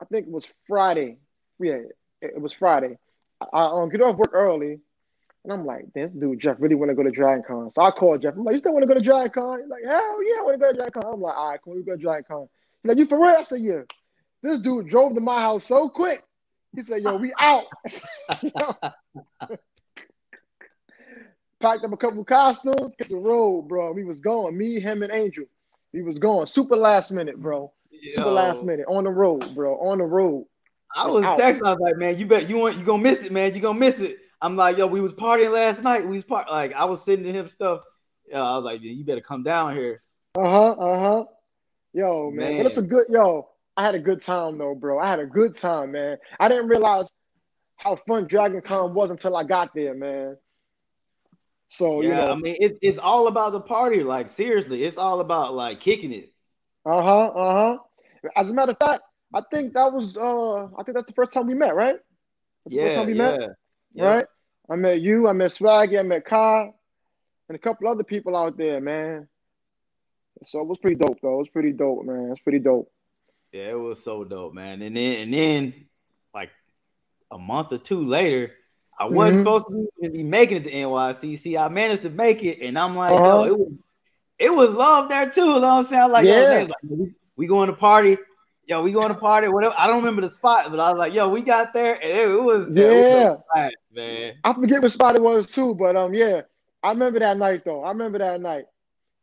[0.01, 1.17] I think it was Friday.
[1.59, 1.73] Yeah,
[2.21, 2.97] it, it was Friday.
[3.53, 4.79] I um, get off work early.
[5.43, 7.71] And I'm like, this dude Jeff really want to go to DragonCon.
[7.71, 8.35] So I called Jeff.
[8.35, 9.61] I'm like, you still want to go to DragonCon?
[9.61, 11.13] He's like, hell yeah, I want to go to DragonCon.
[11.13, 12.49] I'm like, all right, can we go to DragonCon?
[12.83, 13.35] He's like, you for real?
[13.37, 13.81] I said, yeah.
[14.41, 16.21] This dude drove to my house so quick.
[16.75, 17.65] He said, "Yo, we out."
[21.59, 23.91] Packed up a couple costumes, hit the road, bro.
[23.91, 24.57] We was going.
[24.57, 25.43] Me, him, and Angel.
[25.93, 26.45] We was going.
[26.45, 27.73] Super last minute, bro.
[27.91, 28.13] Yo.
[28.13, 29.77] Super last minute on the road, bro.
[29.79, 30.45] On the road.
[30.95, 31.37] I was out.
[31.37, 31.65] texting.
[31.65, 33.53] I was like, "Man, you bet you want you gonna miss it, man.
[33.53, 36.07] You gonna miss it." I'm like, "Yo, we was partying last night.
[36.07, 37.81] We was part like I was sending him stuff.
[38.27, 40.01] Yeah, I was like, "You better come down here."
[40.37, 40.71] Uh huh.
[40.71, 41.25] Uh huh.
[41.93, 42.57] Yo, man, man.
[42.57, 43.49] but it's a good yo.
[43.79, 44.99] I had a good time though, bro.
[44.99, 46.17] I had a good time, man.
[46.37, 47.15] I didn't realize
[47.77, 50.35] how fun Dragon Con was until I got there, man.
[51.69, 54.03] So yeah, you know, I mean, it's it's all about the party.
[54.03, 56.33] Like seriously, it's all about like kicking it.
[56.85, 57.27] Uh huh.
[57.27, 57.77] Uh huh.
[58.35, 59.01] As a matter of fact,
[59.33, 61.95] I think that was uh, I think that's the first time we met, right?
[62.65, 62.83] That's yeah.
[62.83, 63.31] first time we yeah.
[63.31, 63.49] met,
[63.93, 64.03] yeah.
[64.03, 64.25] right?
[64.69, 65.25] I met you.
[65.29, 65.97] I met Swaggy.
[65.97, 66.69] I met Kai,
[67.47, 69.29] and a couple other people out there, man.
[70.43, 71.35] So it was pretty dope, though.
[71.35, 72.31] It was pretty dope, man.
[72.33, 72.91] It's pretty dope.
[73.51, 74.81] Yeah, it was so dope, man.
[74.81, 75.73] And then and then
[76.33, 76.51] like
[77.31, 78.51] a month or two later,
[78.99, 79.43] I wasn't mm-hmm.
[79.43, 79.65] supposed
[80.03, 81.59] to be making it to NYCC.
[81.59, 83.23] I managed to make it, and I'm like, uh-huh.
[83.23, 83.71] yo, it was
[84.39, 85.41] it was love there too.
[85.41, 86.11] You know what I'm saying?
[86.11, 86.67] Like, yeah.
[86.69, 88.17] like, we, going to party.
[88.65, 89.73] Yo, we going to party, whatever.
[89.77, 92.29] I don't remember the spot, but I was like, yo, we got there, and it,
[92.29, 94.35] it was yeah, it was man.
[94.43, 96.41] I forget what spot it was too, but um, yeah,
[96.83, 97.83] I remember that night though.
[97.83, 98.65] I remember that night.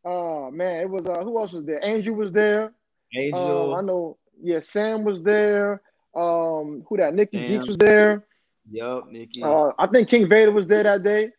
[0.05, 1.85] Oh uh, man, it was uh, who else was there?
[1.85, 2.73] Andrew was there.
[3.14, 3.75] Angel.
[3.75, 4.19] Uh, I know.
[4.42, 5.83] yeah, Sam was there.
[6.14, 7.14] Um, who that?
[7.14, 7.49] Nikki Sam.
[7.49, 8.25] Geeks was there.
[8.71, 9.42] Yep, Nikki.
[9.42, 11.31] Uh, I think King Vader was there that day.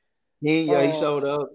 [0.41, 1.49] He yeah, he uh, showed up.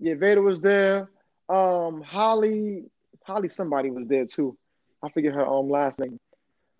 [0.00, 1.08] Yeah, Vader was there.
[1.48, 2.84] Um, Holly,
[3.24, 4.56] Holly, somebody was there too.
[5.02, 6.18] I forget her um last name.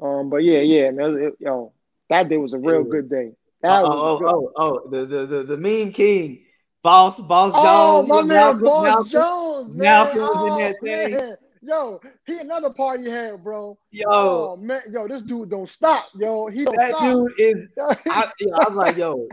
[0.02, 1.72] Um, but yeah, yeah, man, it, yo,
[2.08, 3.32] that day was a real good day.
[3.62, 6.44] That oh, oh, oh, oh, the, the the the meme king,
[6.82, 8.08] boss, boss oh, Jones.
[8.08, 9.84] my man, Malcolm, boss Malcolm, Jones, man.
[9.84, 11.14] Malcolm was oh, in that thing.
[11.14, 11.36] Man.
[11.66, 13.78] Yo, he another party had, bro.
[13.90, 16.46] Yo, oh, man, yo, this dude don't stop, yo.
[16.48, 17.02] He don't that stop.
[17.02, 17.62] dude is.
[18.06, 19.28] I, I'm like, yo,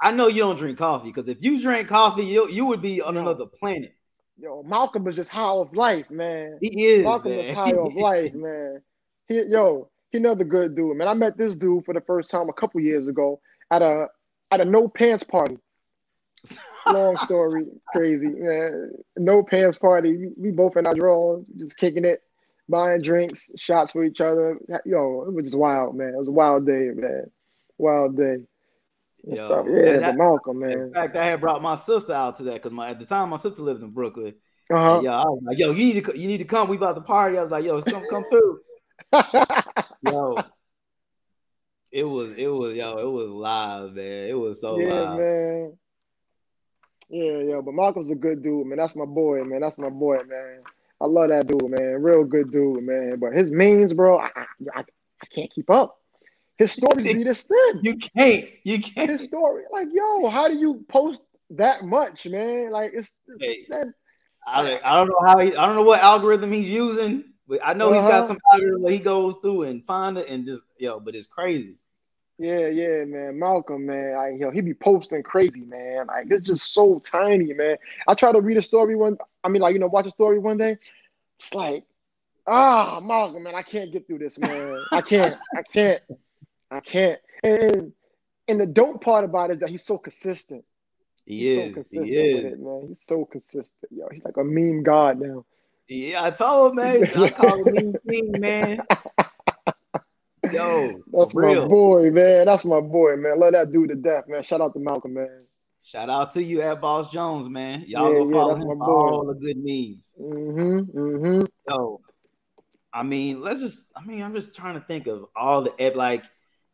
[0.00, 3.02] I know you don't drink coffee because if you drank coffee, you you would be
[3.02, 3.94] on yo, another planet.
[4.38, 6.58] Yo, Malcolm is just high off life, man.
[6.60, 7.04] He is.
[7.04, 7.40] Malcolm man.
[7.40, 8.80] is high off life, man.
[9.26, 11.08] He, yo, he another good dude, man.
[11.08, 13.40] I met this dude for the first time a couple years ago
[13.72, 14.06] at a
[14.52, 15.58] at a no pants party.
[16.86, 18.92] Long story, crazy man.
[19.16, 20.30] No pants party.
[20.36, 22.22] We, both in our drawers, just kicking it,
[22.68, 24.58] buying drinks, shots for each other.
[24.84, 26.08] Yo, it was just wild, man.
[26.08, 27.30] It was a wild day, man.
[27.78, 28.38] Wild day.
[29.24, 30.72] Yo, yeah, that, Malcolm, man.
[30.72, 33.28] In fact, I had brought my sister out to that because my at the time
[33.28, 34.34] my sister lived in Brooklyn.
[34.72, 35.00] Uh-huh.
[35.02, 36.68] Yeah, I was like, yo, you need to you need to come.
[36.68, 37.38] We about to party.
[37.38, 38.60] I was like, yo, come come through.
[40.02, 40.42] yo,
[41.92, 44.28] it was it was yo, it was live, man.
[44.28, 45.18] It was so yeah, live.
[45.18, 45.78] man.
[47.12, 48.78] Yeah, yeah, but Malcolm's a good dude, man.
[48.78, 49.60] That's my boy, man.
[49.60, 50.62] That's my boy, man.
[50.98, 52.02] I love that dude, man.
[52.02, 53.18] Real good dude, man.
[53.18, 54.30] But his memes, bro, I,
[54.74, 55.98] I, I can't keep up.
[56.56, 57.80] His stories be this thin.
[57.82, 58.46] You can't.
[58.64, 59.10] You can't.
[59.10, 62.70] His story, like, yo, how do you post that much, man?
[62.70, 63.70] Like, it's, it's
[64.46, 67.74] I, I don't know how he, I don't know what algorithm he's using, but I
[67.74, 68.00] know uh-huh.
[68.00, 68.26] he's got uh-huh.
[68.28, 71.76] some algorithm that he goes through and find it and just yo, but it's crazy.
[72.42, 73.38] Yeah, yeah, man.
[73.38, 74.16] Malcolm, man.
[74.16, 76.08] I, you know, he be posting crazy, man.
[76.08, 77.76] Like it's just so tiny, man.
[78.08, 79.16] I try to read a story one.
[79.44, 80.76] I mean, like you know, watch a story one day.
[81.38, 81.84] It's like,
[82.48, 83.54] ah, Malcolm, man.
[83.54, 84.76] I can't get through this, man.
[84.90, 85.36] I can't.
[85.56, 86.02] I can't.
[86.68, 87.20] I can't.
[87.44, 87.92] And
[88.48, 90.64] and the dope part about it is that he's so consistent.
[91.24, 91.68] He he's is.
[91.68, 92.54] So consistent he is.
[92.54, 92.86] It, man.
[92.88, 94.08] He's so consistent, yo.
[94.10, 95.44] He's like a meme god now.
[95.86, 97.04] Yeah, I told him, man.
[97.22, 98.80] I call him meme king, man.
[100.52, 102.46] Yo, that's my boy, man.
[102.46, 103.38] That's my boy, man.
[103.38, 104.42] Love that dude to death, man.
[104.42, 105.44] Shout out to Malcolm, man.
[105.84, 107.84] Shout out to you at Boss Jones, man.
[107.86, 110.12] Y'all yeah, go follow yeah, him for all the good memes.
[110.20, 110.98] Mm-hmm.
[110.98, 111.44] Mm-hmm.
[111.68, 112.00] Yo,
[112.92, 113.86] I mean, let's just.
[113.96, 116.24] I mean, I'm just trying to think of all the like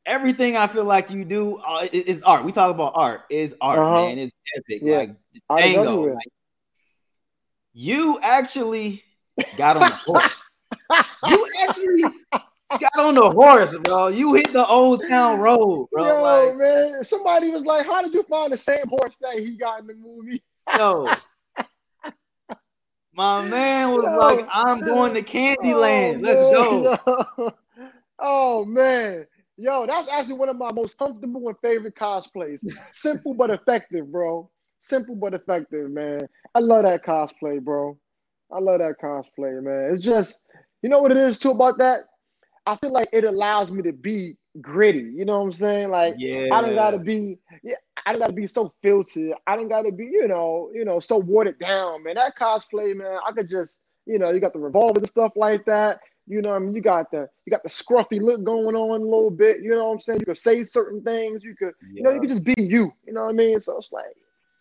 [0.04, 0.56] everything.
[0.56, 2.44] I feel like you do uh, is art.
[2.44, 3.22] We talk about art.
[3.30, 4.02] Is art, uh-huh.
[4.02, 4.18] man.
[4.18, 4.82] It's epic.
[4.82, 5.06] Yeah.
[5.48, 6.14] Like Django.
[6.14, 6.28] Like,
[7.72, 9.02] you actually
[9.56, 10.30] got on the horse.
[11.28, 12.04] you actually
[12.70, 14.08] got on the horse, bro.
[14.08, 16.06] You hit the old town road, bro.
[16.06, 17.04] Yo, like, man.
[17.04, 19.94] Somebody was like, How did you find the same horse that he got in the
[19.94, 20.42] movie?
[20.76, 21.08] Yo.
[23.12, 26.16] My man was yo, like, I'm going to Candyland.
[26.16, 26.98] Oh, Let's go.
[27.06, 27.54] Yo.
[28.20, 29.26] Oh man.
[29.56, 32.64] Yo, that's actually one of my most comfortable and favorite cosplays.
[32.92, 34.50] Simple but effective, bro.
[34.80, 36.28] Simple but effective, man.
[36.54, 37.98] I love that cosplay, bro.
[38.52, 39.94] I love that cosplay, man.
[39.94, 40.42] It's just,
[40.82, 42.00] you know what it is too about that?
[42.68, 45.10] I feel like it allows me to be gritty.
[45.16, 45.90] You know what I'm saying?
[45.90, 46.48] Like yeah.
[46.52, 49.32] I don't gotta be yeah, I don't gotta be so filtered.
[49.46, 52.16] I don't gotta be, you know, you know, so watered down, man.
[52.16, 55.64] That cosplay, man, I could just, you know, you got the revolver and stuff like
[55.64, 56.00] that.
[56.26, 59.04] You know, I mean, you got the you got the scruffy look going on a
[59.04, 59.62] little bit.
[59.62, 60.20] You know what I'm saying?
[60.20, 61.42] You could say certain things.
[61.42, 61.92] You could, yeah.
[61.94, 62.92] you know, you could just be you.
[63.06, 63.58] You know what I mean?
[63.60, 64.04] So it's like,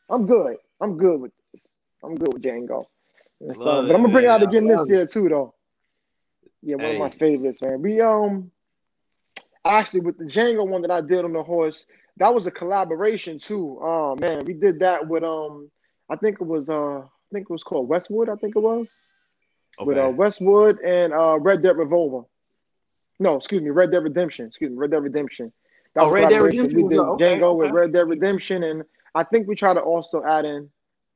[0.09, 0.55] I'm good.
[0.79, 1.63] I'm good with this.
[2.05, 2.85] I'm good with Django.
[3.39, 5.53] But I'm gonna bring it out again this year too, though.
[6.61, 6.93] Yeah, one hey.
[6.95, 7.81] of my favorites, man.
[7.81, 8.51] We um
[9.65, 11.85] actually with the Django one that I did on the horse,
[12.17, 13.79] that was a collaboration too.
[13.81, 15.69] Oh man, we did that with um
[16.09, 18.89] I think it was uh I think it was called Westwood, I think it was.
[19.79, 19.87] Okay.
[19.87, 22.27] With uh Westwood and uh Red Dead Revolver.
[23.19, 24.47] No, excuse me, Red Dead Redemption.
[24.47, 25.51] Excuse me, Red Dead Redemption.
[25.95, 26.81] That oh, Red Dead Redemption.
[26.81, 27.57] We did okay, Django okay.
[27.57, 28.83] with Red Dead Redemption, and
[29.15, 30.69] I think we tried to also add in.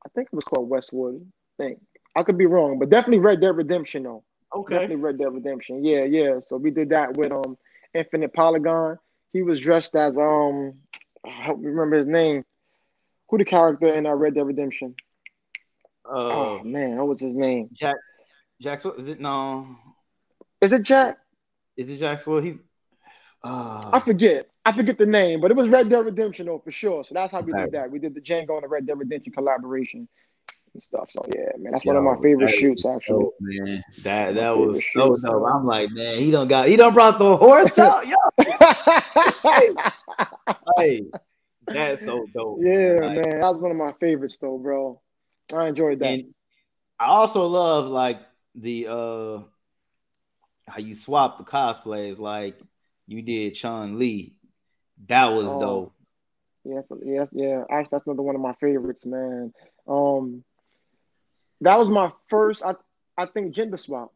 [0.04, 1.24] I think it was called Westwood.
[1.24, 1.80] I think
[2.16, 4.24] I could be wrong, but definitely Red Dead Redemption though.
[4.54, 4.74] Okay.
[4.74, 5.84] Definitely Red Dead Redemption.
[5.84, 6.40] Yeah, yeah.
[6.40, 7.56] So we did that with um
[7.94, 8.98] Infinite Polygon.
[9.32, 10.74] He was dressed as um
[11.24, 12.44] I hope you remember his name.
[13.28, 14.94] Who the character in uh, Red Dead Redemption?
[16.04, 17.70] Uh, oh man, what was his name?
[17.72, 17.96] Jack.
[18.60, 18.84] Jack.
[18.84, 19.20] What is it?
[19.20, 19.66] No.
[20.60, 21.18] Is it Jack?
[21.76, 22.26] Is it Jack?
[22.26, 22.58] Well, he.
[23.42, 24.48] Uh, I forget.
[24.64, 27.04] I forget the name, but it was Red Dead Redemption though for sure.
[27.04, 27.90] So that's how we did that.
[27.90, 30.08] We did the Django and the Red Dead Redemption collaboration
[30.74, 31.10] and stuff.
[31.10, 33.24] So yeah, man, that's Yo, one of my favorite shoots actually.
[33.24, 35.44] Dope, man, that that was so dope.
[35.52, 38.06] I'm like, man, he don't got he don't brought the horse out.
[38.06, 38.16] Yo,
[39.42, 39.68] hey,
[40.78, 41.02] hey,
[41.66, 42.58] that's so dope.
[42.62, 45.00] Yeah, like, man, that was one of my favorites though, bro.
[45.54, 46.24] I enjoyed that.
[46.98, 48.20] I also love like
[48.54, 49.38] the uh
[50.68, 52.58] how you swap the cosplays like
[53.06, 54.34] you did Chun Li.
[55.08, 55.94] That was oh, dope.
[56.64, 57.64] Yes, yes, yeah.
[57.70, 59.52] Actually, that's another one of my favorites, man.
[59.88, 60.44] Um,
[61.62, 62.62] that was my first.
[62.64, 62.74] I
[63.16, 64.12] I think gender swap.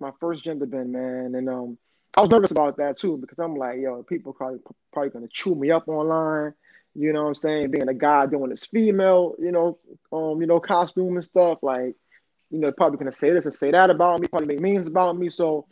[0.00, 1.78] My first gender bend, man, and um,
[2.16, 4.58] I was nervous about that too because I'm like, yo, people probably
[4.92, 6.54] probably gonna chew me up online.
[6.94, 7.70] You know what I'm saying?
[7.70, 9.78] Being a guy doing this female, you know,
[10.12, 11.94] um, you know, costume and stuff, like,
[12.50, 15.16] you know, probably gonna say this and say that about me, probably make memes about
[15.16, 15.30] me.
[15.30, 15.66] So,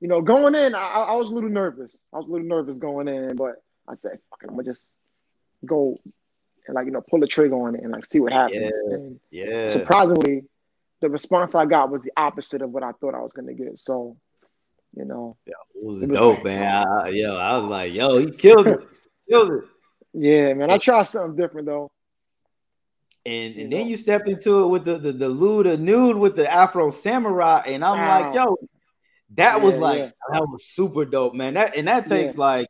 [0.00, 2.02] you know, going in, I, I was a little nervous.
[2.12, 4.82] I was a little nervous going in, but I said, fuck it, I'm gonna just
[5.64, 5.96] go
[6.68, 8.72] and like, you know, pull the trigger on it and like see what happens.
[8.86, 8.94] Yeah.
[8.94, 9.66] And yeah.
[9.68, 10.44] surprisingly,
[11.00, 13.78] the response I got was the opposite of what I thought I was gonna get.
[13.78, 14.16] So,
[14.94, 16.86] you know, yeah, it was, it was dope, man.
[16.86, 18.80] I, yo, I was like, yo, he killed it,
[19.28, 19.64] killed it.
[20.14, 20.70] Yeah, man.
[20.70, 21.92] I tried something different though.
[23.26, 26.50] And and then you stepped into it with the the, the Luda nude with the
[26.50, 28.20] Afro Samurai, and I'm wow.
[28.22, 28.56] like, yo,
[29.34, 30.10] that yeah, was like yeah.
[30.32, 31.54] that was super dope, man.
[31.54, 32.40] That and that takes yeah.
[32.40, 32.68] like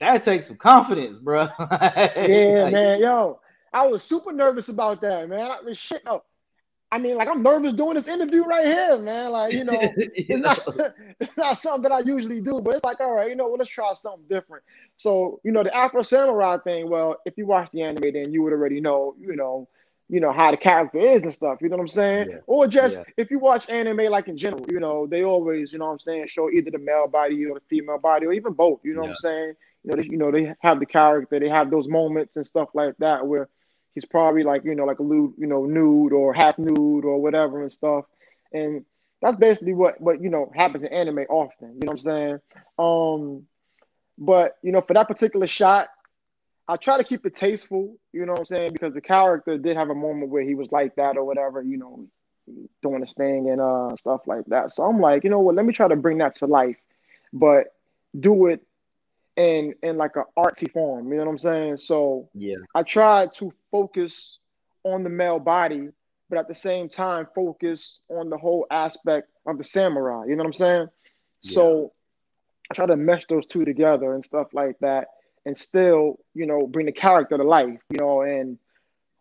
[0.00, 1.48] that takes some confidence, bro.
[1.60, 3.00] yeah, like, man.
[3.00, 3.40] Yo,
[3.72, 5.50] I was super nervous about that, man.
[5.50, 6.04] I mean, shit.
[6.04, 6.22] No,
[6.90, 9.30] I mean, like I'm nervous doing this interview right here, man.
[9.30, 10.58] Like, you know, it's not
[11.20, 13.58] it's not something that I usually do, but it's like, all right, you know, well,
[13.58, 14.64] let's try something different.
[14.96, 18.42] So, you know, the Afro Samurai thing, well, if you watch the anime, then you
[18.42, 19.68] would already know, you know,
[20.08, 22.30] you know, how the character is and stuff, you know what I'm saying?
[22.30, 22.38] Yeah.
[22.46, 23.04] Or just yeah.
[23.18, 25.98] if you watch anime like in general, you know, they always, you know what I'm
[25.98, 29.02] saying, show either the male body or the female body or even both, you know
[29.02, 29.08] yeah.
[29.08, 29.54] what I'm saying?
[29.84, 32.68] You know, they, you know, they have the character, they have those moments and stuff
[32.74, 33.48] like that where
[33.94, 37.20] he's probably like you know like a nude, you know nude or half nude or
[37.20, 38.04] whatever and stuff.
[38.52, 38.84] And
[39.20, 42.40] that's basically what what you know happens in anime often you know what i'm saying?
[42.78, 43.46] Um
[44.18, 45.88] but you know for that particular shot
[46.68, 48.72] i try to keep it tasteful you know what i'm saying?
[48.72, 51.78] Because the character did have a moment where he was like that or whatever you
[51.78, 52.06] know
[52.82, 54.70] doing his thing and uh stuff like that.
[54.70, 55.54] So i'm like you know what?
[55.54, 56.76] Let me try to bring that to life
[57.32, 57.74] but
[58.18, 58.62] do it
[59.38, 61.10] in in like an artsy form.
[61.10, 61.76] You know what I'm saying?
[61.78, 64.38] So yeah, I tried to focus
[64.84, 65.88] on the male body,
[66.28, 70.24] but at the same time focus on the whole aspect of the samurai.
[70.26, 70.88] You know what I'm saying?
[71.42, 71.52] Yeah.
[71.54, 71.92] So
[72.70, 75.06] I try to mesh those two together and stuff like that,
[75.46, 77.80] and still, you know, bring the character to life.
[77.90, 78.58] You know, and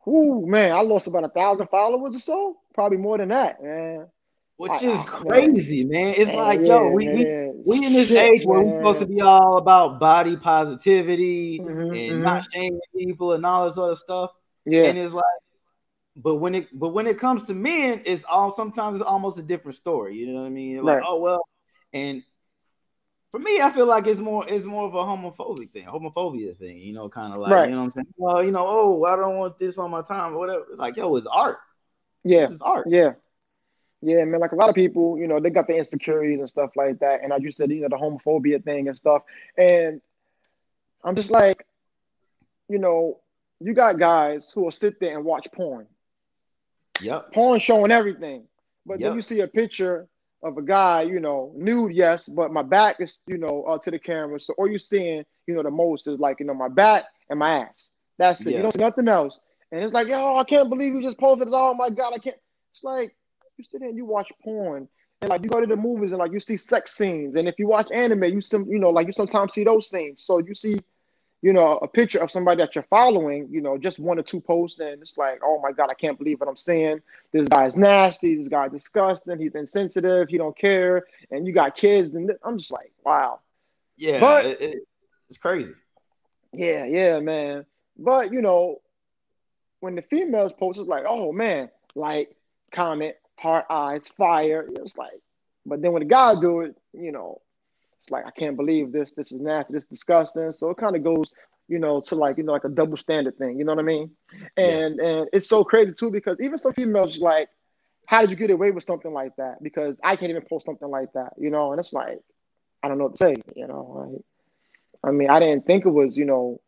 [0.03, 4.07] whoo, man, I lost about a thousand followers or so, probably more than that, man
[4.57, 6.15] which is crazy, man.
[6.17, 9.05] It's man, like, yo, we, we we in this Shit, age where we're supposed to
[9.05, 12.21] be all about body positivity mm-hmm, and mm-hmm.
[12.21, 14.31] not shaming people and all this other stuff.
[14.65, 15.23] Yeah, and it's like,
[16.15, 19.43] but when it but when it comes to men, it's all sometimes it's almost a
[19.43, 20.15] different story.
[20.15, 20.83] You know what I mean?
[20.83, 21.05] Like, right.
[21.07, 21.47] oh well,
[21.93, 22.23] and
[23.29, 26.79] for me, I feel like it's more it's more of a homophobic thing, homophobia thing.
[26.79, 27.69] You know, kind of like right.
[27.69, 28.07] you know what I'm saying.
[28.17, 30.65] Well, you know, oh, I don't want this on my time or whatever.
[30.67, 31.59] It's like, yo, it's art.
[32.23, 32.87] Yeah, this is art.
[32.89, 33.13] Yeah.
[34.01, 36.71] Yeah, man, like a lot of people, you know, they got the insecurities and stuff
[36.75, 37.23] like that.
[37.23, 39.23] And I just said, you know, the homophobia thing and stuff.
[39.57, 40.01] And
[41.03, 41.65] I'm just like,
[42.69, 43.19] you know,
[43.59, 45.87] you got guys who will sit there and watch porn.
[47.01, 47.33] Yep.
[47.33, 48.43] Porn showing everything.
[48.85, 49.09] But yep.
[49.09, 50.07] then you see a picture
[50.43, 53.89] of a guy, you know, nude, yes, but my back is, you know, uh, to
[53.89, 54.39] the camera.
[54.39, 57.39] So all you're seeing, you know, the most is like, you know, my back and
[57.39, 57.89] my ass.
[58.19, 58.51] That's it.
[58.51, 58.57] Yeah.
[58.57, 59.39] You don't see nothing else.
[59.71, 61.55] And it's like, yo, I can't believe you just posted this.
[61.57, 62.37] Oh my God, I can't.
[62.73, 63.15] It's like,
[63.57, 64.87] you sit there and you watch porn
[65.21, 67.57] and like you go to the movies and like you see sex scenes and if
[67.57, 70.21] you watch anime you some you know like you sometimes see those scenes.
[70.21, 70.81] So you see
[71.41, 74.39] you know a picture of somebody that you're following you know just one or two
[74.41, 77.01] posts and it's like oh my god i can't believe what i'm seeing.
[77.31, 82.13] This guy's nasty this guy's disgusting he's insensitive he don't care and you got kids
[82.13, 83.39] and i'm just like wow.
[83.97, 84.77] Yeah but it, it,
[85.29, 85.73] it's crazy.
[86.53, 87.65] Yeah yeah man.
[87.97, 88.81] But you know
[89.79, 92.35] when the females post it's like oh man like
[92.71, 93.15] comment
[93.47, 94.67] heart eyes, fire.
[94.75, 95.21] It's like,
[95.65, 97.41] but then when the guys do it, you know,
[97.99, 99.13] it's like I can't believe this.
[99.15, 99.71] This is nasty.
[99.71, 100.51] This is disgusting.
[100.51, 101.33] So it kind of goes,
[101.69, 103.57] you know, to like you know like a double standard thing.
[103.57, 104.11] You know what I mean?
[104.57, 105.07] And yeah.
[105.07, 107.47] and it's so crazy too because even some females like,
[108.05, 109.63] how did you get away with something like that?
[109.63, 111.33] Because I can't even post something like that.
[111.37, 112.19] You know, and it's like,
[112.83, 113.35] I don't know what to say.
[113.55, 114.21] You know, like,
[115.09, 116.59] I mean, I didn't think it was you know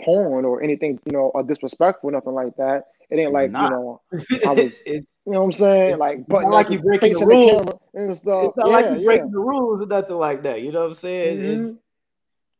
[0.00, 2.84] porn or anything, you know, or disrespectful, nothing like that.
[3.10, 4.00] It ain't like, you know,
[4.46, 4.82] I was
[5.24, 5.98] You know what I'm saying?
[5.98, 8.44] Like, but like you breaking the rules the and stuff.
[8.48, 10.62] It's not yeah, like you breaking the rules or nothing like that.
[10.62, 11.38] You know what I'm saying?
[11.38, 11.64] Mm-hmm.
[11.66, 11.78] It's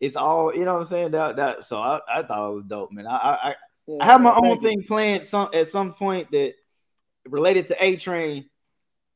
[0.01, 1.11] it's all you know what I'm saying.
[1.11, 3.09] That that so I, I thought it was dope, man.
[3.09, 3.55] I I,
[3.89, 4.87] yeah, I have my own thing you.
[4.87, 6.55] planned some at some point that
[7.29, 8.49] related to A Train.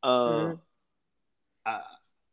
[0.02, 0.54] Uh, mm-hmm.
[1.66, 1.80] I,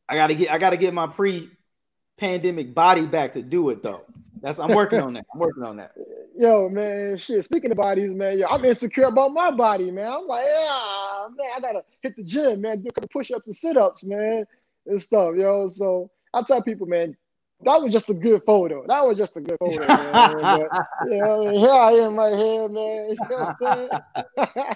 [0.09, 4.01] I gotta get I gotta get my pre-pandemic body back to do it though.
[4.41, 5.25] That's I'm working on that.
[5.31, 5.93] I'm working on that.
[6.35, 7.45] Yo, man, shit.
[7.45, 10.11] Speaking of bodies, man, yo, I'm insecure about my body, man.
[10.11, 13.55] I'm like, yeah, man, I gotta hit the gym, man, do a couple push-ups and
[13.55, 14.45] sit-ups, man.
[14.87, 15.67] and stuff, yo.
[15.67, 17.15] So I tell people, man,
[17.63, 18.83] that was just a good photo.
[18.87, 20.41] That was just a good photo, man.
[20.69, 23.09] but, you know, here I am right here, man.
[23.19, 23.89] You know what I'm
[24.37, 24.75] saying?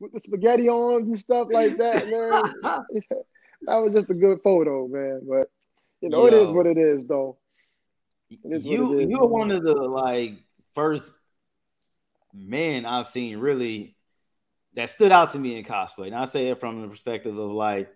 [0.00, 2.80] With the spaghetti on and stuff like that, man.
[3.66, 5.20] that was just a good photo, man.
[5.28, 5.48] But
[6.00, 7.36] you know, Yo, it is what it is, though.
[8.44, 10.34] You you are one of the like
[10.74, 11.14] first
[12.32, 13.96] men I've seen really
[14.74, 16.06] that stood out to me in cosplay.
[16.06, 17.94] And I say it from the perspective of like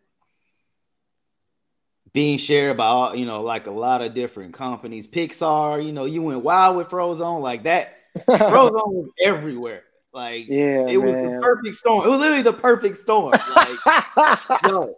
[2.13, 5.09] being shared by all, you know, like a lot of different companies.
[5.09, 7.95] Pixar, you know, you went wild with Frozone like that.
[8.29, 9.83] Frozone was everywhere.
[10.13, 11.01] Like, yeah, it man.
[11.01, 12.07] was the perfect storm.
[12.07, 13.33] It was literally the perfect storm.
[13.33, 13.79] Like,
[14.67, 14.95] yo,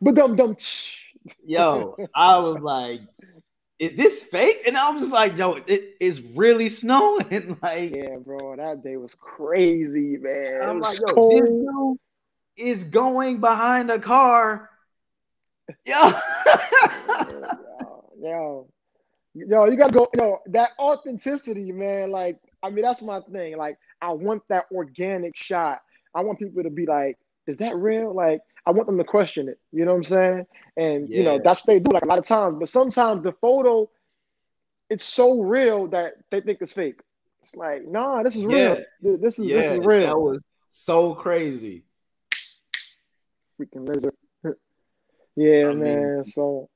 [0.00, 0.56] but dum dum.
[1.44, 3.00] Yo, I was like,
[3.78, 4.62] is this fake?
[4.66, 7.58] And I was just like, yo, it is really snowing.
[7.62, 10.60] like, yeah, bro, that day was crazy, man.
[10.62, 11.32] I'm like, yo, cold.
[11.32, 11.98] this dude
[12.56, 14.70] is going behind a car.
[15.86, 15.94] Yo,
[18.20, 18.68] yo,
[19.34, 20.08] yo, you gotta go.
[20.16, 22.10] Yo, that authenticity, man.
[22.10, 23.56] Like, I mean, that's my thing.
[23.56, 25.80] Like, I want that organic shot.
[26.14, 28.14] I want people to be like, is that real?
[28.14, 29.58] Like, I want them to question it.
[29.72, 30.46] You know what I'm saying?
[30.76, 31.18] And yeah.
[31.18, 32.56] you know, that's what they do like a lot of times.
[32.58, 33.90] But sometimes the photo,
[34.88, 37.00] it's so real that they think it's fake.
[37.42, 38.48] It's like, nah, this is yeah.
[39.02, 39.18] real.
[39.18, 40.06] This is yeah, this is real.
[40.06, 41.84] That was so crazy.
[43.60, 44.14] Freaking lizard.
[45.36, 46.14] yeah, I man.
[46.16, 46.70] Mean, so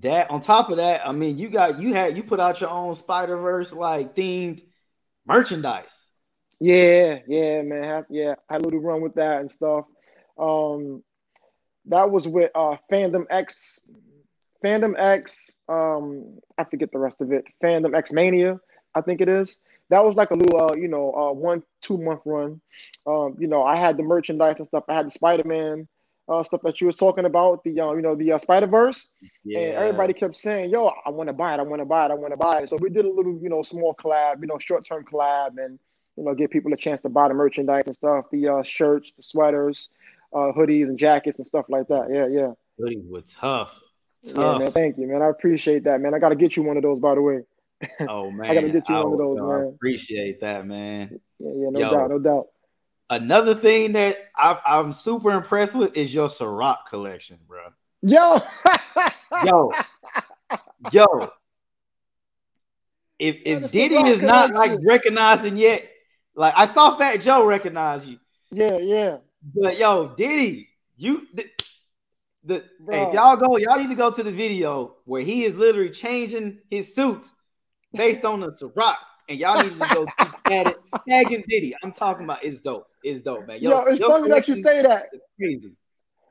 [0.00, 2.70] that on top of that, I mean, you got you had you put out your
[2.70, 4.62] own Spider Verse like themed
[5.26, 5.94] merchandise.
[6.58, 7.82] Yeah, yeah, man.
[7.82, 9.84] Have, yeah, I had a little run with that and stuff.
[10.38, 11.02] Um,
[11.86, 13.82] that was with uh, Fandom X,
[14.64, 15.50] Fandom X.
[15.68, 17.44] Um, I forget the rest of it.
[17.62, 18.60] Fandom X Mania,
[18.94, 19.58] I think it is.
[19.90, 22.60] That was like a little, uh, you know, uh, one two month run.
[23.06, 24.84] Um, you know, I had the merchandise and stuff.
[24.88, 25.88] I had the Spider Man
[26.28, 29.12] uh, stuff that you were talking about, the uh, you know, the uh, Spider Verse.
[29.44, 29.58] Yeah.
[29.58, 31.60] And everybody kept saying, "Yo, I want to buy it.
[31.60, 32.10] I want to buy it.
[32.10, 34.46] I want to buy it." So we did a little, you know, small collab, you
[34.46, 35.78] know, short term collab, and
[36.16, 39.12] you know, give people a chance to buy the merchandise and stuff, the uh, shirts,
[39.16, 39.90] the sweaters,
[40.34, 42.08] uh, hoodies and jackets and stuff like that.
[42.10, 42.52] Yeah, yeah.
[42.80, 43.78] Hoodies were tough.
[44.26, 44.36] Tough.
[44.36, 44.72] Yeah, man.
[44.72, 45.22] Thank you, man.
[45.22, 46.14] I appreciate that, man.
[46.14, 47.40] I got to get you one of those, by the way.
[48.08, 49.74] Oh man, I got to get you I one of those, man.
[49.74, 51.18] Appreciate that, man.
[51.40, 52.46] Yeah, yeah, no Yo, doubt, no doubt.
[53.10, 57.60] Another thing that I, I'm super impressed with is your Ciroc collection, bro.
[58.02, 58.40] Yo,
[59.44, 59.72] yo,
[60.92, 61.32] yo.
[63.18, 65.88] If if Diddy is not like recognizing yet,
[66.34, 68.18] like I saw Fat Joe recognize you.
[68.50, 69.16] Yeah, yeah.
[69.42, 71.44] But yo, Diddy, you the,
[72.44, 75.54] the hey, if y'all go, y'all need to go to the video where he is
[75.54, 77.32] literally changing his suits
[77.92, 78.96] based on the Ciroc.
[79.28, 80.06] And y'all need to go
[80.46, 80.76] at it.
[81.08, 81.74] Tagging Diddy.
[81.82, 82.86] I'm talking about it's dope.
[83.02, 83.60] It's dope, man.
[83.60, 85.06] Yo, yo it's funny that you say that.
[85.38, 85.72] Crazy.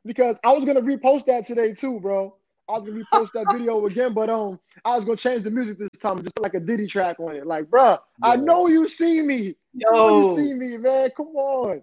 [0.06, 2.36] Because I was gonna repost that today too, bro.
[2.68, 5.78] I was gonna repost that video again, but um, I was gonna change the music
[5.78, 7.46] this time and just put like a Diddy track on it.
[7.46, 9.56] Like, bro, I know you see me.
[9.74, 11.10] Yo, you see me, man.
[11.16, 11.82] Come on.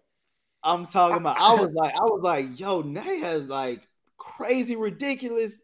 [0.68, 1.38] I'm talking about.
[1.38, 3.88] I was like, I was like, yo, Nay has like
[4.18, 5.62] crazy, ridiculous.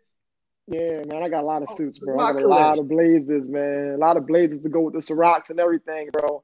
[0.66, 2.18] Yeah, man, I got a lot of suits, bro.
[2.18, 3.96] I got a lot of blazers, man.
[3.96, 6.42] A lot of blazers to go with the Cirocs and everything, bro.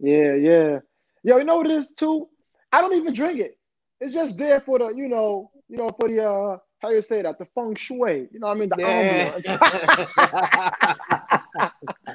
[0.00, 0.78] Yeah, yeah.
[1.22, 2.26] Yo, you know what it is too?
[2.72, 3.58] I don't even drink it.
[4.00, 7.22] It's just there for the, you know, you know, for the uh how you say
[7.22, 7.38] that?
[7.38, 8.28] The feng shui.
[8.32, 8.68] You know what I mean?
[8.68, 9.36] The yeah.
[9.36, 9.58] ambiance.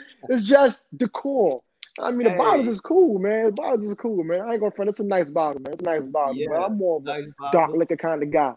[0.30, 1.62] it's just decor.
[2.00, 2.32] I mean, hey.
[2.32, 3.46] the bottles is cool, man.
[3.46, 4.42] The bottles is cool, man.
[4.42, 4.90] I ain't gonna front.
[4.90, 5.74] It's a nice bottle, man.
[5.74, 6.64] It's a nice bottle, yeah, man.
[6.64, 8.54] I'm more of a nice dark liquor kind of guy.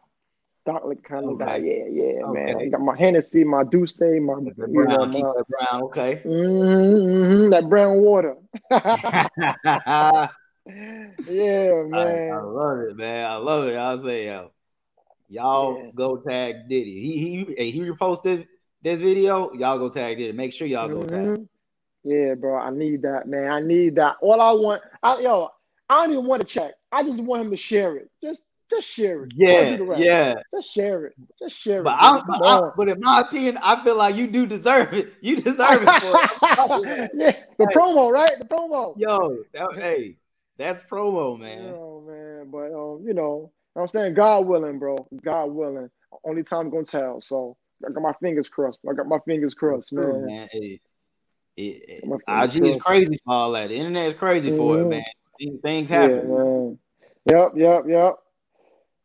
[0.64, 1.32] Dark liquor kind okay.
[1.32, 1.56] of guy.
[1.56, 2.44] Yeah, yeah, okay.
[2.44, 2.56] man.
[2.60, 4.20] I got my Hennessy, my D'usse, my, you
[4.72, 5.82] brown, know, my brown.
[5.84, 6.22] Okay.
[6.24, 8.36] Mm-hmm, that brown water.
[8.70, 9.28] yeah,
[10.66, 11.94] man.
[11.94, 13.30] I, I, love it, man.
[13.30, 13.76] I love it.
[13.76, 14.50] I'll say, yo,
[15.28, 15.90] y'all yeah.
[15.94, 17.00] go tag Diddy.
[17.00, 18.46] He he he reposted
[18.80, 19.52] this video.
[19.52, 20.32] Y'all go tag Diddy.
[20.32, 21.34] Make sure y'all go mm-hmm.
[21.34, 21.46] tag.
[22.06, 23.50] Yeah, bro, I need that, man.
[23.50, 24.16] I need that.
[24.20, 25.50] All I want, I, yo,
[25.88, 26.74] I don't even want to check.
[26.92, 28.08] I just want him to share it.
[28.22, 29.32] Just, just share it.
[29.34, 30.34] Yeah, yeah.
[30.54, 31.14] Just share it.
[31.40, 32.00] Just share but it.
[32.00, 35.14] I, but, I, but, in my opinion, I feel like you do deserve it.
[35.20, 36.00] You deserve it.
[36.00, 36.12] For
[37.12, 38.38] yeah, the promo, right?
[38.38, 38.94] The promo.
[38.96, 40.16] Yo, that, hey,
[40.58, 41.74] that's promo, man.
[41.76, 44.96] Oh man, but um, you know, I'm saying God willing, bro.
[45.24, 45.90] God willing.
[46.24, 47.20] Only time gonna tell.
[47.20, 48.78] So I got my fingers crossed.
[48.88, 50.26] I got my fingers crossed, man.
[50.26, 50.80] man hey,
[51.56, 53.68] it, it, IG is crazy for all that.
[53.68, 54.58] The internet is crazy mm-hmm.
[54.58, 55.60] for it, man.
[55.62, 56.78] Things happen.
[57.26, 58.14] Yeah, yep, yep, yep.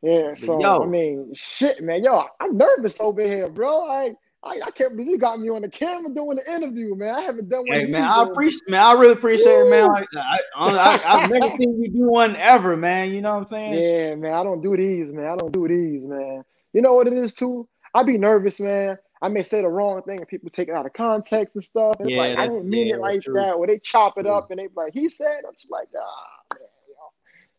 [0.02, 3.88] Yeah, so yo, I mean, shit, man, yo, I'm nervous over here, bro.
[3.88, 4.12] I,
[4.44, 7.14] I, I can't believe you got me on the camera doing the interview, man.
[7.14, 7.80] I haven't done one.
[7.80, 8.82] Hey, man, I appreciate, man.
[8.82, 9.68] I really appreciate Woo.
[9.68, 9.90] it, man.
[10.18, 13.12] I, I, have never seen you do one ever, man.
[13.12, 13.74] You know what I'm saying?
[13.76, 14.34] Yeah, man.
[14.34, 15.28] I don't do these, man.
[15.28, 16.44] I don't do these, man.
[16.74, 17.68] you know what it is too.
[17.94, 18.98] I'd be nervous, man.
[19.22, 21.98] I may say the wrong thing and people take it out of context and stuff.
[22.00, 23.36] And yeah, it's like I didn't mean yeah, it like true.
[23.36, 24.32] that, or they chop it true.
[24.32, 25.42] up and they like he said.
[25.48, 26.62] I'm just like ah, man,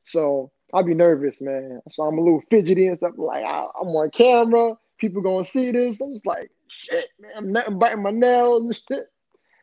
[0.05, 1.81] So I'll be nervous, man.
[1.91, 3.13] So I'm a little fidgety and stuff.
[3.17, 6.01] Like I, am on camera, people gonna see this.
[6.01, 6.51] I'm just like
[6.91, 7.33] shit, man.
[7.37, 9.07] I'm nothing biting my nails and shit.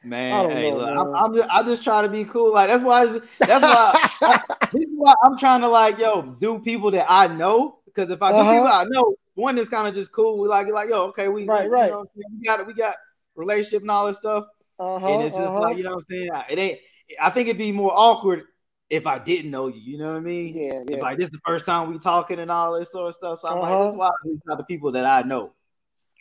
[0.01, 0.97] Man, hey, know, look, man.
[0.97, 2.53] I'm, I'm, just, I just try to be cool.
[2.53, 3.05] Like that's why
[3.39, 4.41] that's why I,
[4.71, 8.21] this is why I'm trying to like yo do people that I know because if
[8.21, 8.53] I do uh-huh.
[8.53, 10.37] people I know, one is kind of just cool.
[10.39, 11.91] We like like yo, okay, we right, we, right.
[11.91, 12.95] Know, we got we got
[13.35, 14.45] relationship and all this stuff,
[14.77, 15.61] uh-huh, and it's just uh-huh.
[15.61, 16.29] like you know what I'm saying.
[16.49, 16.79] It ain't.
[17.19, 18.43] I think it'd be more awkward
[18.89, 19.79] if I didn't know you.
[19.79, 20.55] You know what I mean?
[20.55, 20.97] Yeah, yeah.
[20.97, 23.39] If like this is the first time we talking and all this sort of stuff.
[23.39, 23.79] So I'm uh-huh.
[23.79, 25.53] like, that's why these are the people that I know.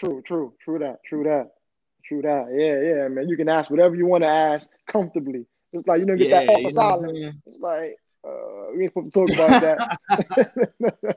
[0.01, 1.51] True, true, true that, true that.
[2.05, 2.47] True that.
[2.53, 3.29] Yeah, yeah, man.
[3.29, 5.47] You can ask whatever you want to ask comfortably.
[5.73, 7.35] It's like you don't get yeah, that awkward silence.
[7.47, 9.99] It's like uh, we ain't supposed to talk about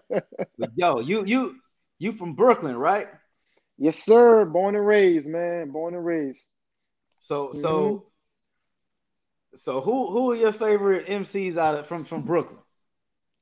[0.04, 0.26] that.
[0.76, 1.56] yo, you you
[2.02, 3.08] you from Brooklyn, right?
[3.78, 4.46] Yes, sir.
[4.46, 5.70] Born and raised, man.
[5.70, 6.50] Born and raised.
[7.20, 7.60] So mm-hmm.
[7.60, 8.06] so
[9.54, 12.60] so who who are your favorite MCs out of from from Brooklyn?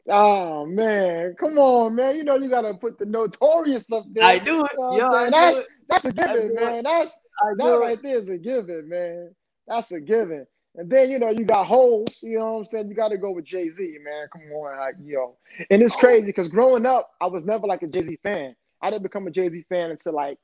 [0.07, 2.15] Oh man, come on, man.
[2.15, 4.23] You know you gotta put the notorious up there.
[4.23, 4.71] I do it.
[4.73, 5.67] You know Yo, that's it.
[5.87, 6.83] that's a given, man.
[6.83, 7.17] That's
[7.57, 9.35] that right there is a given, man.
[9.67, 10.45] That's a given.
[10.79, 12.87] And then you know you got Hov, you know what I'm saying?
[12.87, 14.29] You got to go with Jay Z, man.
[14.31, 15.35] Come on, like, you know.
[15.69, 15.99] And it's oh.
[15.99, 18.55] crazy because growing up, I was never like a Jay Z fan.
[18.81, 20.37] I didn't become a Jay Z fan until like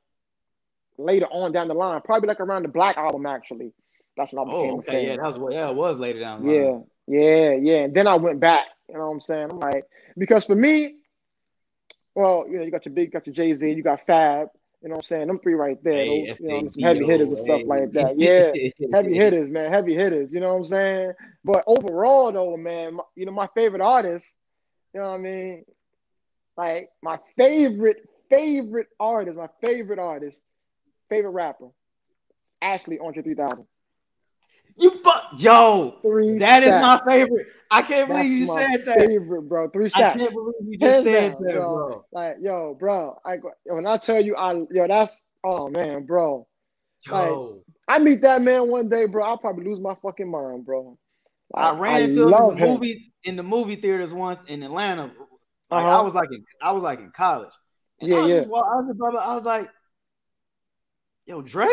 [0.98, 3.72] later on down the line, probably like around the Black album actually.
[4.18, 4.88] That's when I oh, became oh, okay.
[4.88, 5.04] a fan.
[5.08, 6.46] Yeah, that was yeah, it was later down.
[6.46, 7.84] yeah, yeah, yeah.
[7.86, 8.66] And then I went back.
[8.90, 9.52] You know what I'm saying?
[9.52, 9.86] I'm like,
[10.18, 11.00] because for me,
[12.14, 14.50] well, you know, you got your big, got your Jay Z, you got Fab.
[14.86, 15.28] You know what I'm saying?
[15.28, 16.06] Them three right there.
[16.06, 18.16] Hey, those, you know, some heavy hitters and stuff like that.
[18.20, 18.54] Yeah.
[18.94, 19.74] heavy hitters, man.
[19.74, 20.32] Heavy hitters.
[20.32, 21.14] You know what I'm saying?
[21.44, 24.38] But overall, though, man, you know, my favorite artist,
[24.94, 25.66] you know what I mean?
[26.56, 30.44] Like my favorite, favorite artist, my favorite artist,
[31.10, 31.70] favorite rapper,
[32.62, 33.66] Ashley Andre 3000.
[34.78, 36.00] You fuck, yo.
[36.02, 37.48] Three that is my favorite.
[37.72, 39.00] I can't believe you said that.
[39.00, 39.70] Favorite, bro.
[39.70, 40.16] Three stacks.
[40.16, 41.88] I can't believe you just said down, that, bro.
[41.88, 42.06] bro.
[42.12, 43.18] Like, yo, bro.
[43.26, 46.48] I when I tell you, I yo, that's oh man, bro.
[47.04, 47.14] Yo.
[47.18, 49.24] Like, I meet that man one day, bro.
[49.24, 50.98] I'll probably lose my fucking mind, bro.
[51.54, 55.12] Like, I ran into him in the movie in the movie theaters once in Atlanta.
[55.72, 56.00] Like uh-huh.
[56.00, 57.54] I was like in, I was like in college.
[58.02, 58.38] And yeah, I yeah.
[58.40, 59.70] Just, well, I was, brother, I was like,
[61.26, 61.70] yo, Dre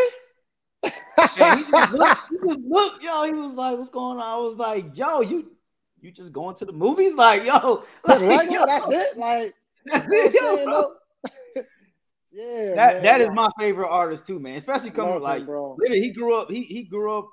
[0.82, 3.24] and he just, looked, he just looked, yo.
[3.24, 5.52] He was like, "What's going on?" I was like, "Yo, you,
[6.00, 7.14] you just going to the movies?
[7.14, 9.16] Like, yo, like, right, yo, that's it.
[9.16, 9.54] Like,
[9.86, 10.92] that's it, yo, bro.
[12.32, 14.56] yeah, that man, that is my favorite artist too, man.
[14.56, 15.76] Especially coming Love like, bro.
[15.78, 16.50] literally, he grew up.
[16.50, 17.28] He he grew up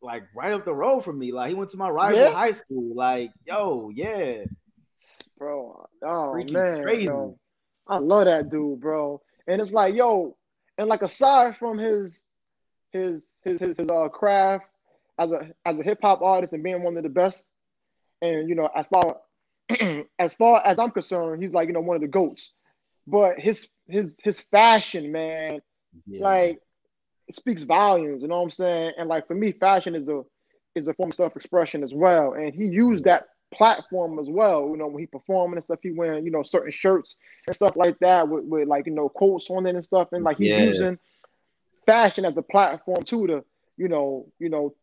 [0.00, 1.32] like right up the road from me.
[1.32, 2.32] Like, he went to my rival yeah.
[2.32, 2.94] high school.
[2.94, 4.44] Like, yo, yeah,
[5.38, 5.86] bro.
[6.02, 7.06] Oh Freaking man, crazy.
[7.06, 7.38] Bro.
[7.86, 9.20] I love that dude, bro.
[9.46, 10.36] And it's like, yo,
[10.78, 12.24] and like aside from his
[12.94, 14.64] his his his, his uh, craft
[15.18, 17.48] as a as a hip hop artist and being one of the best.
[18.22, 19.16] And you know, as far
[20.18, 22.54] as far as I'm concerned, he's like you know one of the goats.
[23.06, 25.60] But his his his fashion, man,
[26.06, 26.22] yeah.
[26.22, 26.60] like
[27.30, 28.22] speaks volumes.
[28.22, 28.92] You know what I'm saying?
[28.98, 30.22] And like for me, fashion is a
[30.74, 32.32] is a form of self expression as well.
[32.32, 34.68] And he used that platform as well.
[34.70, 37.16] You know, when he performing and stuff, he wearing you know certain shirts
[37.46, 40.08] and stuff like that with, with like you know quotes on it and stuff.
[40.12, 40.64] And like he's yeah.
[40.64, 40.98] using
[41.86, 43.44] fashion as a platform too to,
[43.76, 44.74] you know, you know,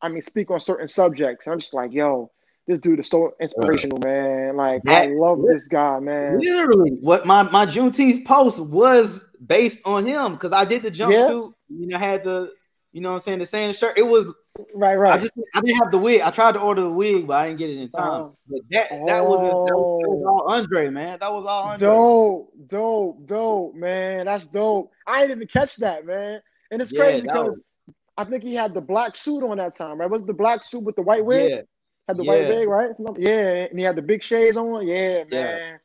[0.00, 1.46] I mean, speak on certain subjects.
[1.46, 2.30] I'm just like, yo,
[2.66, 4.56] this dude is so inspirational, man.
[4.56, 6.38] Like, that, I love this guy, man.
[6.38, 11.52] Literally, what my my Juneteenth post was based on him because I did the jumpsuit.
[11.68, 11.78] Yeah.
[11.78, 12.52] You know, had the,
[12.96, 13.98] you know, what I'm saying the same shirt.
[13.98, 14.32] It was
[14.74, 15.12] right, right.
[15.12, 16.22] I just I didn't have the wig.
[16.22, 18.22] I tried to order the wig, but I didn't get it in time.
[18.22, 20.28] Uh, but that that was, that was, that was oh.
[20.30, 21.18] all Andre, man.
[21.20, 21.86] That was all Andre.
[21.86, 24.24] Dope, dope, dope, man.
[24.24, 24.90] That's dope.
[25.06, 26.40] I didn't even catch that, man.
[26.70, 27.94] And it's yeah, crazy because was...
[28.16, 30.08] I think he had the black suit on that time, right?
[30.08, 31.50] Was the black suit with the white wig?
[31.50, 31.60] Yeah.
[32.08, 32.30] Had the yeah.
[32.30, 32.90] white wig, right?
[33.18, 34.86] Yeah, and he had the big shades on.
[34.86, 35.28] Yeah, man.
[35.30, 35.76] Yeah.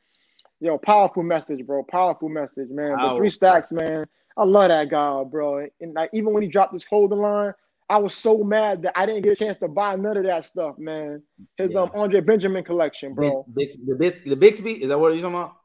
[0.60, 1.82] Yo, powerful message, bro.
[1.82, 2.96] Powerful message, man.
[2.96, 4.06] But three stacks, man.
[4.36, 5.68] I love that guy, bro.
[5.80, 7.54] And like even when he dropped his clothing line,
[7.88, 10.46] I was so mad that I didn't get a chance to buy none of that
[10.46, 11.22] stuff, man.
[11.56, 11.80] His yeah.
[11.80, 13.44] um Andre Benjamin collection, bro.
[13.52, 15.56] Bix, the Bix, the Bixby, is that what you're talking about?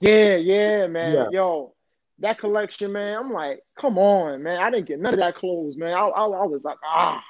[0.00, 1.14] Yeah, yeah, man.
[1.14, 1.26] Yeah.
[1.32, 1.74] Yo,
[2.20, 3.16] that collection, man.
[3.18, 4.60] I'm like, come on, man.
[4.60, 5.94] I didn't get none of that clothes, man.
[5.94, 7.22] I, I, I was like, ah,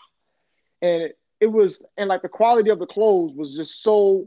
[0.82, 4.26] and it, it was, and like the quality of the clothes was just so,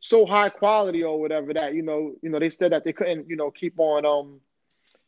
[0.00, 3.28] so high quality or whatever that you know, you know, they said that they couldn't,
[3.28, 4.40] you know, keep on um,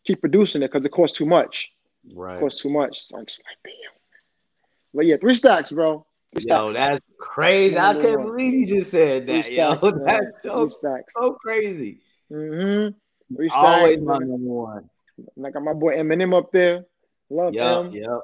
[0.05, 1.70] keep producing it because it costs too much.
[2.14, 3.03] Right, it cost too much.
[3.03, 3.92] So I'm just like, damn.
[4.94, 6.07] But yeah, three stacks, bro.
[6.34, 7.78] Three yo, that's crazy.
[7.78, 9.74] I can't believe you just said that, yo.
[10.05, 12.01] That's so, so crazy.
[12.30, 12.94] Mm-hmm.
[13.53, 14.90] Always my number one.
[15.44, 16.84] I got my boy Eminem up there.
[17.30, 17.92] Love yep, him.
[17.92, 18.20] Yep.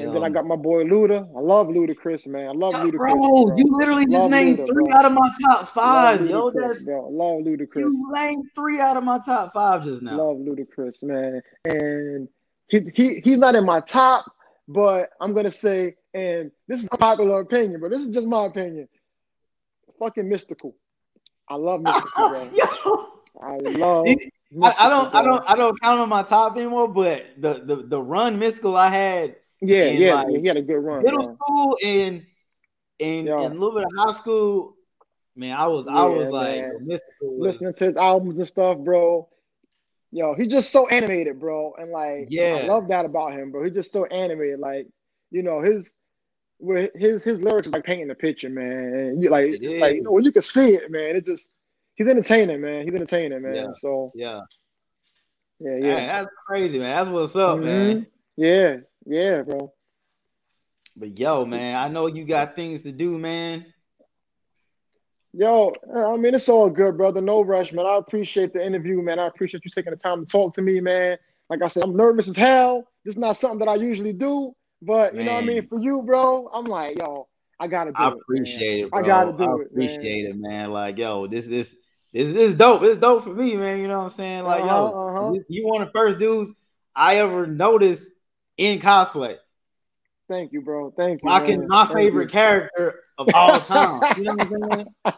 [0.00, 1.28] And then I um, got my boy Luda.
[1.36, 2.48] I love Ludacris, man.
[2.48, 2.96] I love Ludacris.
[2.96, 3.56] Bro, bro.
[3.56, 4.96] you literally just named Luda, three bro.
[4.96, 6.28] out of my top five.
[6.28, 7.08] Yo, that's bro.
[7.08, 7.76] love Ludacris.
[7.76, 10.16] You named three out of my top five just now.
[10.16, 11.42] Love Ludacris, man.
[11.64, 12.28] And
[12.68, 14.24] he he he's not in my top,
[14.66, 18.46] but I'm gonna say, and this is a popular opinion, but this is just my
[18.46, 18.88] opinion.
[19.98, 20.74] Fucking Mystikal.
[21.48, 22.50] I love Mystikal, bro.
[22.52, 23.10] Yo.
[23.42, 24.06] I love.
[24.62, 26.88] I, I, don't, I don't, I don't count on my top anymore.
[26.88, 29.36] But the the the run Mystikal I had
[29.68, 31.02] yeah, yeah, like he had a good run.
[31.02, 31.34] Middle bro.
[31.34, 32.26] school and
[33.00, 34.76] and, and a little bit of high school,
[35.36, 39.28] man, I was yeah, I was like was, listening to his albums and stuff, bro.
[40.12, 43.64] Yo, he's just so animated, bro, and like yeah, I love that about him, bro.
[43.64, 44.86] He's just so animated, like
[45.30, 45.96] you know his
[46.94, 48.94] his his lyrics is like painting the picture, man.
[48.94, 51.16] And you like like you know when you can see it, man.
[51.16, 51.52] It just
[51.96, 52.84] he's entertaining, man.
[52.84, 53.54] He's entertaining, man.
[53.54, 53.72] Yeah.
[53.72, 54.42] So yeah,
[55.58, 55.94] yeah, yeah.
[55.94, 56.96] Man, that's crazy, man.
[56.96, 57.64] That's what's up, mm-hmm.
[57.64, 58.06] man.
[58.36, 58.76] Yeah,
[59.06, 59.72] yeah, bro.
[60.96, 63.66] But yo, man, I know you got things to do, man.
[65.32, 67.20] Yo, I mean, it's all good, brother.
[67.20, 67.86] No rush, man.
[67.86, 69.18] I appreciate the interview, man.
[69.18, 71.18] I appreciate you taking the time to talk to me, man.
[71.50, 72.86] Like I said, I'm nervous as hell.
[73.04, 75.26] This is not something that I usually do, but you man.
[75.26, 75.66] know what I mean.
[75.66, 77.26] For you, bro, I'm like, yo,
[77.58, 78.14] I gotta do I it.
[78.14, 78.86] Appreciate man.
[78.86, 79.00] it, bro.
[79.00, 79.66] I gotta do I it.
[79.72, 80.70] Appreciate it, man.
[80.70, 81.74] Like, yo, this this
[82.12, 82.84] this is dope.
[82.84, 83.80] It's dope for me, man.
[83.80, 84.44] You know what I'm saying?
[84.44, 85.40] Like, uh-huh, yo, uh-huh.
[85.48, 86.54] you one of the first dudes
[86.94, 88.08] I ever noticed
[88.56, 89.36] in cosplay.
[90.28, 90.90] Thank you, bro.
[90.96, 91.28] Thank you.
[91.28, 91.68] Rocking man.
[91.68, 92.28] my Thank favorite you.
[92.30, 94.02] character of all time.
[94.16, 94.86] you know what I'm saying?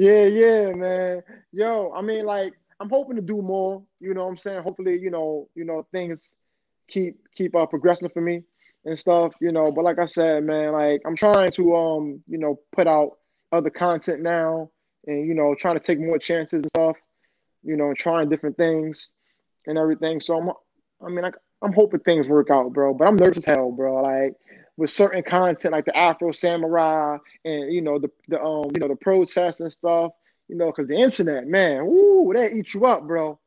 [0.00, 1.22] Yeah, yeah, man.
[1.50, 3.82] Yo, I mean, like, I'm hoping to do more.
[3.98, 4.62] You know what I'm saying?
[4.62, 6.36] Hopefully, you know, you know, things
[6.86, 8.44] keep keep uh, progressing for me
[8.84, 9.34] and stuff.
[9.40, 12.86] You know, but like I said, man, like I'm trying to um, you know, put
[12.86, 13.18] out
[13.50, 14.70] other content now,
[15.08, 16.96] and you know, trying to take more chances and stuff.
[17.64, 19.10] You know, trying different things
[19.66, 20.20] and everything.
[20.20, 20.50] So I'm,
[21.04, 21.32] I mean, I,
[21.62, 22.94] I'm hoping things work out, bro.
[22.94, 24.02] But I'm nervous as hell, bro.
[24.02, 24.34] Like
[24.76, 28.88] with certain content like the Afro Samurai and you know the the um you know
[28.88, 30.12] the protests and stuff.
[30.48, 33.38] You know, because the internet, man, woo, they eat you up, bro.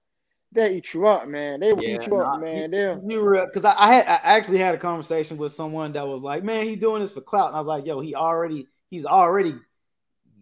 [0.51, 1.62] They eat you up, man.
[1.62, 2.70] They will yeah, eat you nah, up, man.
[2.70, 6.07] They you were because I, I had I actually had a conversation with someone that
[6.07, 8.68] was like, man, he's doing this for clout, and I was like, yo, he already
[8.91, 9.55] he's already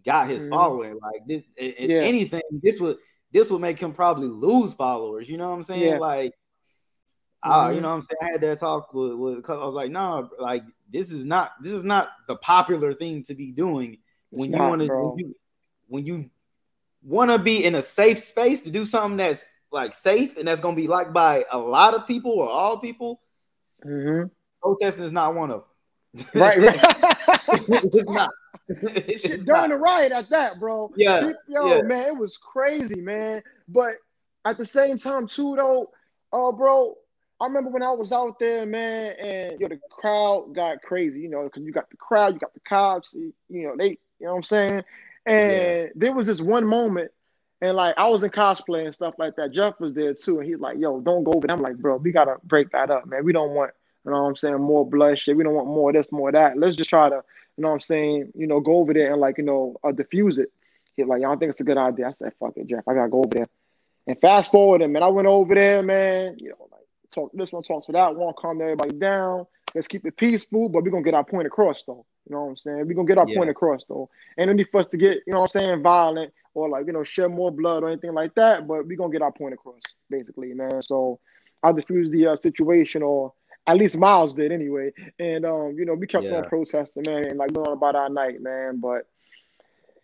[0.04, 0.52] got his mm-hmm.
[0.52, 0.98] following.
[1.00, 2.00] Like this, if yeah.
[2.00, 2.98] anything, this would
[3.32, 5.28] this would make him probably lose followers.
[5.28, 5.92] You know what I'm saying?
[5.92, 5.98] Yeah.
[5.98, 6.32] Like
[7.44, 7.52] Mm-hmm.
[7.52, 8.18] Uh, you know what I'm saying?
[8.20, 11.72] I had that talk with, with I was like, no, like this is not this
[11.72, 13.98] is not the popular thing to be doing
[14.30, 15.34] when you want to when you
[15.88, 16.30] when you
[17.02, 20.60] want to be in a safe space to do something that's like safe and that's
[20.60, 23.20] gonna be liked by a lot of people or all people.
[23.84, 24.28] Mm-hmm.
[24.62, 25.64] Protesting is not one of
[26.14, 26.26] them.
[26.34, 26.80] Right, right.
[27.48, 28.30] it's not.
[28.68, 29.68] It's During not.
[29.70, 30.92] the riot at that, bro.
[30.96, 31.32] Yeah.
[31.48, 31.82] Yo, yeah.
[31.82, 33.42] man, it was crazy, man.
[33.68, 33.94] But
[34.44, 35.90] at the same time, too, though,
[36.32, 36.94] uh, bro,
[37.40, 41.30] I remember when I was out there, man, and yo, the crowd got crazy, you
[41.30, 44.32] know, because you got the crowd, you got the cops, you know, they, you know
[44.32, 44.84] what I'm saying?
[45.24, 45.86] And yeah.
[45.94, 47.12] there was this one moment,
[47.62, 49.52] and like I was in cosplay and stuff like that.
[49.52, 51.98] Jeff was there too, and he's like, "Yo, don't go over there." I'm like, "Bro,
[51.98, 53.24] we gotta break that up, man.
[53.24, 53.72] We don't want,
[54.04, 55.36] you know, what I'm saying, more bloodshed.
[55.36, 56.58] We don't want more of this, more of that.
[56.58, 57.22] Let's just try to,
[57.56, 59.92] you know, what I'm saying, you know, go over there and like, you know, uh,
[59.92, 60.50] diffuse it."
[60.96, 62.86] He's like, "I don't think it's a good idea." I said, "Fuck it, Jeff.
[62.88, 63.48] I gotta go over there."
[64.06, 66.36] And fast forward, and man, I went over there, man.
[66.38, 66.68] You know,
[67.10, 69.46] talk this one, talk to that one, calm everybody down.
[69.74, 72.04] Let's keep it peaceful, but we're gonna get our point across though.
[72.28, 72.86] You know what I'm saying?
[72.86, 73.36] We're gonna get our yeah.
[73.36, 74.10] point across though.
[74.38, 76.92] Ain't need for us to get, you know what I'm saying, violent or like, you
[76.92, 79.80] know, shed more blood or anything like that, but we're gonna get our point across,
[80.08, 80.82] basically, man.
[80.82, 81.20] So
[81.62, 83.32] I diffused the uh, situation or
[83.66, 84.92] at least Miles did anyway.
[85.18, 86.36] And um, you know, we kept yeah.
[86.36, 88.80] on protesting, man, and like going about our night, man.
[88.80, 89.06] But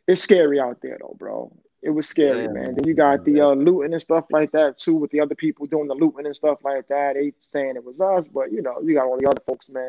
[0.07, 1.53] it's scary out there though, bro.
[1.87, 2.49] It was scary, yeah.
[2.49, 2.75] man.
[2.75, 5.67] Then you got the uh, looting and stuff like that too, with the other people
[5.67, 7.15] doing the looting and stuff like that.
[7.15, 9.85] They saying it was us, but you know, you got all the other folks, man.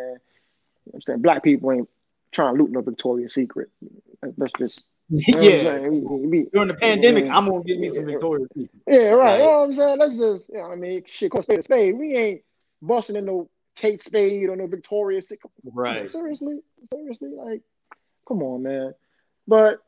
[0.86, 1.90] You know I'm saying black people ain't
[2.32, 3.72] trying to loot no Victoria's Secret.
[4.38, 5.80] That's just yeah.
[5.80, 7.36] We, we, During the pandemic, yeah.
[7.36, 8.84] I'm gonna get me some Victoria's Secret.
[8.88, 9.16] Yeah, right.
[9.16, 9.40] right.
[9.40, 9.98] You know what I'm saying?
[9.98, 11.98] Let's just, you know, what I mean, shit, call spade a spade.
[11.98, 12.42] We ain't
[12.80, 15.52] busting in no Kate Spade or no Victoria's Secret.
[15.64, 16.12] Right.
[16.12, 16.60] seriously,
[16.94, 17.64] seriously, like,
[18.28, 18.94] come on, man.
[19.48, 19.80] But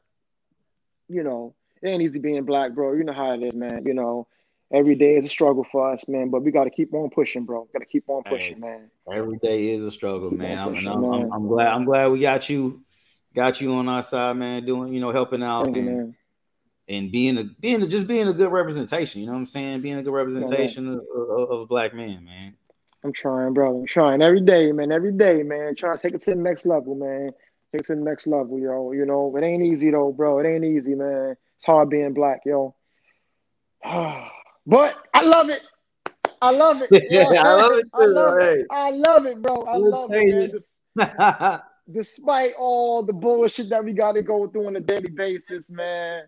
[1.08, 2.94] you know, it ain't easy being black, bro.
[2.94, 3.84] You know how it is, man.
[3.86, 4.28] You know,
[4.72, 6.30] every day is a struggle for us, man.
[6.30, 7.68] But we got to keep on pushing, bro.
[7.74, 8.92] Got to keep on pushing, hey, man.
[9.12, 10.58] Every day is a struggle, man.
[10.58, 11.22] I'm, pushing, I'm, man.
[11.24, 11.68] I'm, I'm, glad.
[11.68, 12.82] I'm glad we got you,
[13.34, 14.66] got you on our side, man.
[14.66, 16.16] Doing, you know, helping out Thank and, you,
[16.88, 19.22] and being a being a, just being a good representation.
[19.22, 19.82] You know what I'm saying?
[19.82, 22.56] Being a good representation of, of, of black man, man.
[23.04, 23.80] I'm trying, bro.
[23.80, 24.92] I'm trying every day, man.
[24.92, 25.76] Every day, man.
[25.76, 27.30] Trying to take it to the next level, man.
[27.72, 28.92] Take it to the next level, yo.
[28.92, 30.40] You know, it ain't easy though, bro.
[30.40, 31.38] It ain't easy, man.
[31.60, 32.74] It's hard being black, yo.
[33.84, 35.62] but I love it.
[36.42, 36.90] I love it.
[37.12, 37.84] yeah, I love it.
[37.84, 38.60] Too, I love right.
[38.60, 38.68] it.
[38.72, 39.64] I love it, bro.
[39.64, 40.54] I love it.
[40.96, 41.60] Man.
[41.92, 46.24] Despite all the bullshit that we got to go through on a daily basis, man,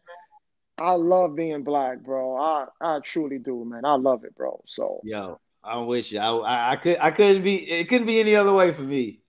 [0.80, 2.36] I love being black, bro.
[2.36, 3.86] I I truly do, man.
[3.86, 4.62] I love it, bro.
[4.66, 6.20] So yo, I'm with you.
[6.20, 9.21] I, I could I couldn't be it couldn't be any other way for me.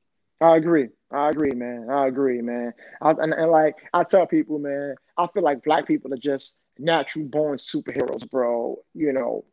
[0.43, 0.88] I agree.
[1.12, 1.88] I agree, man.
[1.90, 2.72] I agree, man.
[3.01, 6.57] I, and, and like I tell people, man, I feel like black people are just
[6.78, 8.78] natural born superheroes, bro.
[8.95, 9.45] You know,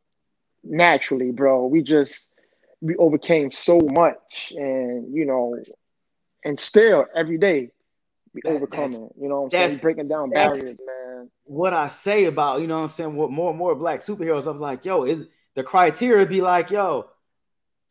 [0.63, 1.67] naturally, bro.
[1.67, 2.33] We just
[2.81, 5.57] we overcame so much, and you know,
[6.43, 7.69] and still every day
[8.33, 9.09] we that, overcoming.
[9.19, 11.29] You know, what I'm saying breaking down barriers, man.
[11.43, 14.47] What I say about you know, what I'm saying what more and more black superheroes.
[14.47, 15.25] I'm like, yo, is
[15.55, 17.09] the criteria be like, yo,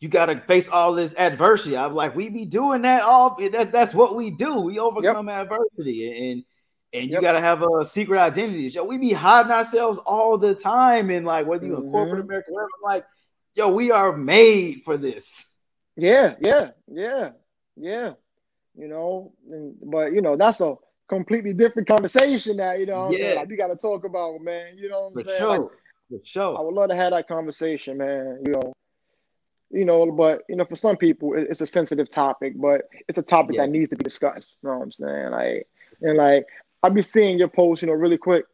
[0.00, 1.76] you got to face all this adversity.
[1.76, 3.36] I'm like, we be doing that all.
[3.52, 4.60] That, that's what we do.
[4.60, 5.42] We overcome yep.
[5.42, 6.44] adversity, and
[6.92, 7.22] and you yep.
[7.22, 8.68] got to have a secret identity.
[8.68, 11.86] Yo, we be hiding ourselves all the time, and like whether you mm-hmm.
[11.86, 12.24] in corporate.
[12.24, 12.70] America, whatever.
[12.76, 13.04] I'm like,
[13.54, 15.46] yo, we are made for this.
[15.96, 17.30] Yeah, yeah, yeah,
[17.76, 18.12] yeah.
[18.76, 20.76] You know, and, but you know that's a
[21.08, 22.74] completely different conversation now.
[22.74, 24.78] You know, yeah, like, we got to talk about, man.
[24.78, 25.38] You know what I'm for saying?
[25.38, 25.58] Sure.
[25.58, 25.70] Like,
[26.10, 26.56] for sure.
[26.56, 28.42] I would love to have that conversation, man.
[28.46, 28.72] You know,
[29.70, 33.22] you know, but you know, for some people, it's a sensitive topic, but it's a
[33.22, 33.62] topic yeah.
[33.62, 34.54] that needs to be discussed.
[34.62, 35.30] You know what I'm saying?
[35.30, 35.68] Like,
[36.00, 36.46] and like,
[36.82, 38.46] I be seeing your post, you know, really quick.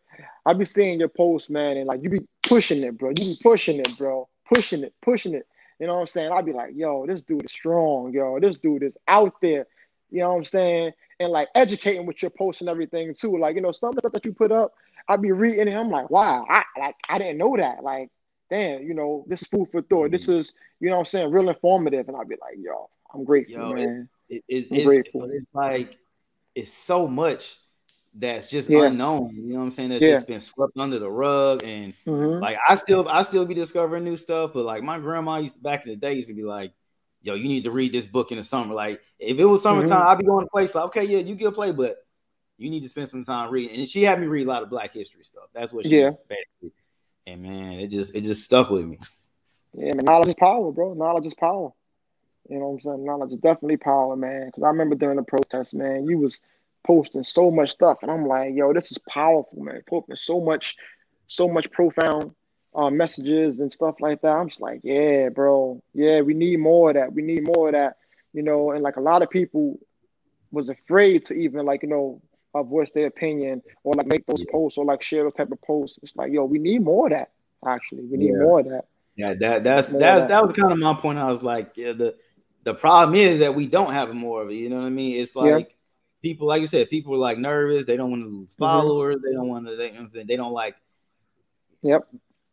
[0.47, 3.11] I be seeing your post, man, and like you be pushing it, bro.
[3.11, 4.29] You be pushing it, bro.
[4.53, 5.47] Pushing it, pushing it.
[5.79, 6.33] You know what I'm saying?
[6.33, 8.39] I'd be like, yo, this dude is strong, yo.
[8.41, 9.67] This dude is out there.
[10.11, 10.93] You know what I'm saying?
[11.19, 13.39] And like educating with your posts and everything too.
[13.39, 14.75] Like, you know, some of the stuff that you put up,
[15.09, 15.77] I'd be reading it.
[15.77, 17.83] I'm like, wow, I like I didn't know that.
[17.83, 18.11] Like,
[18.55, 20.11] damn, you know, this is food for thought.
[20.11, 20.41] This mm-hmm.
[20.41, 22.09] is, you know what I'm saying, real informative.
[22.09, 24.09] And I'd be like, yo, I'm grateful, yo, man.
[24.29, 25.29] It, it, it's, grateful.
[25.31, 25.97] it's like
[26.55, 27.57] it's so much
[28.15, 28.85] that's just yeah.
[28.85, 29.35] unknown.
[29.35, 29.91] You know what I'm saying?
[29.91, 30.15] That's yeah.
[30.15, 31.63] just been swept under the rug.
[31.65, 32.41] And mm-hmm.
[32.41, 35.63] like I still I still be discovering new stuff, but like my grandma used to,
[35.63, 36.73] back in the day used to be like,
[37.23, 38.75] yo, you need to read this book in the summer.
[38.75, 40.09] Like if it was summertime, mm-hmm.
[40.09, 40.69] I'd be going to play.
[40.69, 41.97] So okay, yeah, you get a play, but
[42.57, 43.81] you need to spend some time reading.
[43.81, 45.45] And she had me read a lot of Black history stuff.
[45.53, 46.11] That's what she yeah.
[46.29, 46.73] Basically.
[47.27, 48.99] And man, it just it just stuck with me.
[49.73, 50.95] Yeah, man, knowledge is power, bro.
[50.95, 51.71] Knowledge is power.
[52.49, 53.05] You know what I'm saying?
[53.05, 54.47] Knowledge is definitely power, man.
[54.47, 56.43] Because I remember during the protest, man, you was
[56.87, 59.83] posting so much stuff, and I'm like, yo, this is powerful, man.
[59.89, 60.77] Posting so much,
[61.27, 62.33] so much profound
[62.75, 64.37] uh, messages and stuff like that.
[64.37, 67.13] I'm just like, yeah, bro, yeah, we need more of that.
[67.13, 67.97] We need more of that,
[68.33, 68.73] you know.
[68.73, 69.79] And like a lot of people
[70.51, 72.21] was afraid to even like you know
[72.55, 74.53] uh, voice their opinion or like make those yeah.
[74.53, 75.99] posts or like share those type of posts.
[76.03, 77.31] It's like, yo, we need more of that.
[77.67, 78.43] Actually, we need yeah.
[78.43, 78.85] more of that.
[79.17, 80.29] Yeah, that that's that's that.
[80.29, 81.19] that was kind of my point.
[81.19, 82.17] I was like, yeah, the
[82.65, 84.55] the problem is that we don't have more of it.
[84.55, 85.21] You know what I mean?
[85.21, 85.75] It's like yeah.
[86.23, 87.85] people, like you said, people are like nervous.
[87.85, 88.63] They don't want to lose mm-hmm.
[88.63, 89.17] followers.
[89.17, 89.27] Mm-hmm.
[89.27, 89.77] They don't want to.
[89.77, 90.77] They, you know they don't like.
[91.83, 92.09] Yep.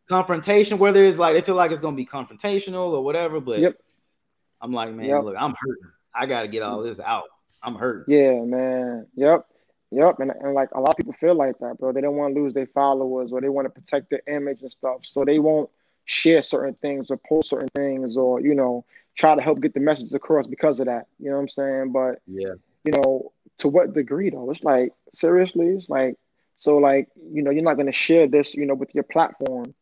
[0.08, 3.78] Confrontation, whether it's like they feel like it's gonna be confrontational or whatever, but yep.
[4.62, 5.24] I'm like, man, yep.
[5.24, 5.92] look, I'm hurting.
[6.14, 7.26] I got to get all this out.
[7.64, 8.14] I'm hurting.
[8.14, 9.08] Yeah, man.
[9.16, 9.46] Yep.
[9.92, 11.92] Yep, and, and like a lot of people feel like that, bro.
[11.92, 14.72] They don't want to lose their followers or they want to protect their image and
[14.72, 15.02] stuff.
[15.04, 15.70] So they won't
[16.06, 18.86] share certain things or post certain things or, you know,
[19.16, 21.08] try to help get the message across because of that.
[21.20, 21.92] You know what I'm saying?
[21.92, 24.50] But yeah, you know, to what degree though?
[24.52, 26.16] It's like seriously, it's like
[26.58, 29.74] so like, you know, you're not gonna share this, you know, with your platform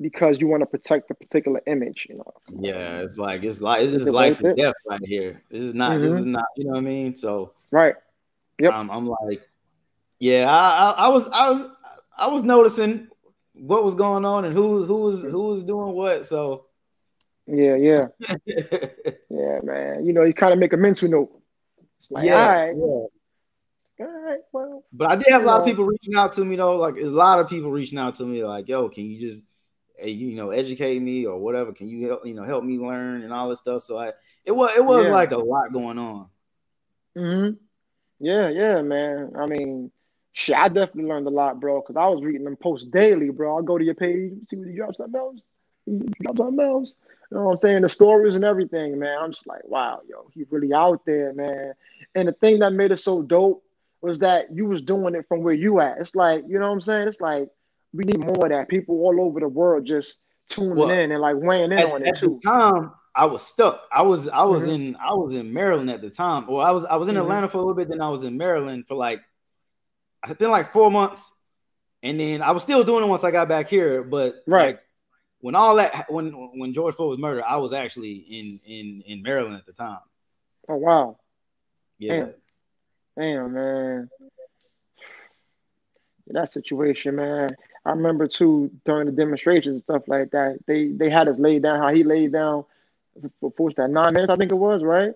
[0.00, 2.32] because you want to protect the particular image, you know.
[2.58, 5.42] Yeah, it's like it's like this is life and death right here.
[5.50, 6.02] This is not mm-hmm.
[6.02, 7.14] this is not, you know what I mean?
[7.14, 7.94] So right.
[8.58, 8.72] Yep.
[8.72, 9.42] Um, I'm like,
[10.18, 11.66] yeah, I, I, I, was, I was,
[12.16, 13.08] I was noticing
[13.54, 16.26] what was going on and who, who was, who was doing what.
[16.26, 16.66] So,
[17.46, 18.06] yeah, yeah,
[18.46, 20.06] yeah, man.
[20.06, 21.42] You know, you kind of make a mental note.
[22.10, 23.06] Like, yeah, all right, yeah.
[24.06, 24.84] All right, well.
[24.92, 25.60] But I did have a lot know.
[25.60, 26.76] of people reaching out to me though.
[26.76, 29.44] Like a lot of people reaching out to me, like, "Yo, can you just,
[30.02, 31.72] you know, educate me or whatever?
[31.72, 34.12] Can you help, you know, help me learn and all this stuff?" So I,
[34.44, 35.12] it was, it was yeah.
[35.12, 36.26] like a lot going on.
[37.16, 37.50] Hmm.
[38.22, 39.32] Yeah, yeah, man.
[39.36, 39.90] I mean,
[40.32, 43.56] shit, I definitely learned a lot, bro, because I was reading them posts daily, bro.
[43.56, 45.40] I'll go to your page, see what you drop something else.
[45.86, 46.94] You drop something else.
[47.30, 47.82] You know what I'm saying?
[47.82, 49.18] The stories and everything, man.
[49.20, 51.72] I'm just like, wow, yo, he really out there, man.
[52.14, 53.64] And the thing that made it so dope
[54.00, 55.98] was that you was doing it from where you at.
[55.98, 57.08] It's like, you know what I'm saying?
[57.08, 57.48] It's like
[57.92, 58.68] we need more of that.
[58.68, 62.02] People all over the world just tuning well, in and like weighing in at, on
[62.02, 62.38] it at too.
[62.42, 63.82] The time, I was stuck.
[63.92, 64.70] I was I was mm-hmm.
[64.70, 66.46] in I was in Maryland at the time.
[66.46, 67.22] Well, I was I was in mm-hmm.
[67.22, 69.20] Atlanta for a little bit, then I was in Maryland for like
[70.22, 71.30] I think like four months,
[72.02, 74.02] and then I was still doing it once I got back here.
[74.02, 74.80] But right like,
[75.40, 79.22] when all that when when George Floyd was murdered, I was actually in in in
[79.22, 79.98] Maryland at the time.
[80.68, 81.18] Oh wow!
[81.98, 82.26] Yeah.
[83.16, 84.10] Damn, Damn man.
[86.28, 87.50] that situation, man.
[87.84, 90.60] I remember too during the demonstrations and stuff like that.
[90.66, 92.64] They they had us lay down how he laid down
[93.40, 95.12] for, for that nine minutes, I think it was, right?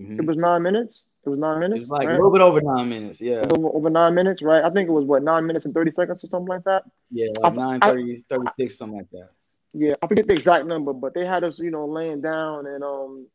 [0.00, 0.20] Mm-hmm.
[0.20, 1.04] It was nine minutes.
[1.24, 1.76] It was nine minutes.
[1.76, 2.14] It was like right?
[2.14, 3.44] a little bit over nine minutes, yeah.
[3.50, 4.64] Over, over, nine minutes, right?
[4.64, 6.84] I think it was what nine minutes and thirty seconds or something like that.
[7.10, 9.30] Yeah, like I, 9, 30, I, 36, something like that.
[9.74, 12.82] Yeah, I forget the exact number, but they had us, you know, laying down and
[12.82, 13.26] um,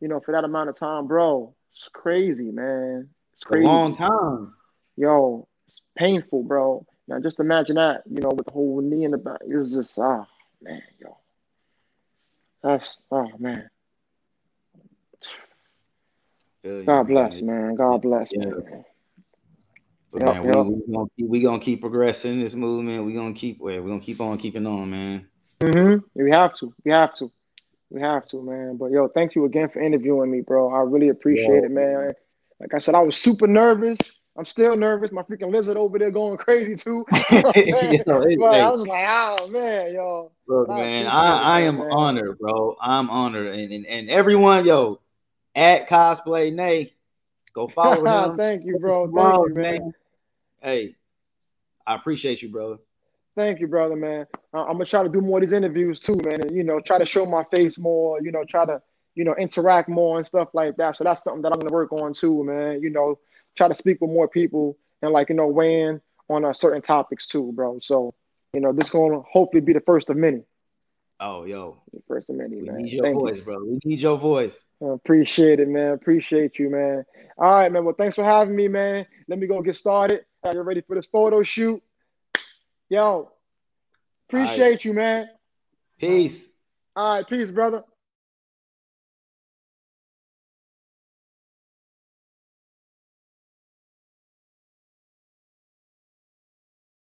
[0.00, 1.54] you know, for that amount of time, bro.
[1.70, 3.08] It's crazy, man.
[3.32, 3.66] It's crazy.
[3.66, 4.54] A long time.
[4.96, 6.86] Yo, it's painful, bro.
[7.06, 9.38] Now just imagine that, you know, with the whole knee in the back.
[9.46, 10.26] It's just ah
[10.62, 11.18] man, yo.
[12.66, 13.70] That's oh man.
[16.84, 17.76] God bless, man.
[17.76, 18.46] God bless, yeah.
[18.46, 18.84] man.
[20.10, 20.66] But yep, man, yep.
[20.66, 23.04] we, we, gonna keep, we gonna keep progressing this movement.
[23.04, 25.28] We gonna keep we gonna keep on keeping on, man.
[25.60, 26.20] Mm-hmm.
[26.20, 26.74] We have to.
[26.84, 27.30] We have to.
[27.90, 28.78] We have to, man.
[28.78, 30.74] But yo, thank you again for interviewing me, bro.
[30.74, 31.66] I really appreciate yeah.
[31.66, 32.14] it, man.
[32.58, 34.00] Like I said, I was super nervous.
[34.38, 35.12] I'm still nervous.
[35.12, 37.06] My freaking lizard over there going crazy too.
[37.30, 37.42] yo,
[38.38, 40.32] but I was like, oh man, yo.
[40.46, 41.88] Look, man, I, I am man.
[41.90, 42.76] honored, bro.
[42.80, 45.00] I'm honored, and, and and everyone, yo,
[45.54, 46.92] at cosplay Nay,
[47.52, 48.36] go follow him.
[48.36, 49.10] Thank you, bro.
[49.12, 49.92] Thank you, man.
[50.62, 50.94] Hey,
[51.86, 52.76] I appreciate you, brother.
[53.36, 54.26] Thank you, brother, man.
[54.54, 56.80] Uh, I'm gonna try to do more of these interviews too, man, and you know,
[56.80, 58.20] try to show my face more.
[58.20, 58.80] You know, try to
[59.14, 60.96] you know interact more and stuff like that.
[60.96, 62.80] So that's something that I'm gonna work on too, man.
[62.82, 63.18] You know,
[63.56, 66.82] try to speak with more people and like you know weigh in on uh, certain
[66.82, 67.78] topics too, bro.
[67.80, 68.14] So
[68.52, 70.42] you know, this gonna hopefully be the first of many.
[71.18, 72.76] Oh, yo, the first of many, we man.
[72.82, 73.42] need your Thank voice, you.
[73.42, 73.58] bro.
[73.64, 74.60] We need your voice.
[74.82, 75.92] I appreciate it, man.
[75.92, 77.04] Appreciate you, man.
[77.38, 77.84] All right, man.
[77.84, 79.06] Well, thanks for having me, man.
[79.28, 80.26] Let me go get started.
[80.42, 81.82] Are you ready for this photo shoot?
[82.88, 83.30] Yo,
[84.28, 84.84] appreciate right.
[84.84, 85.28] you, man.
[85.98, 86.48] Peace.
[86.94, 87.82] All right, peace, brother.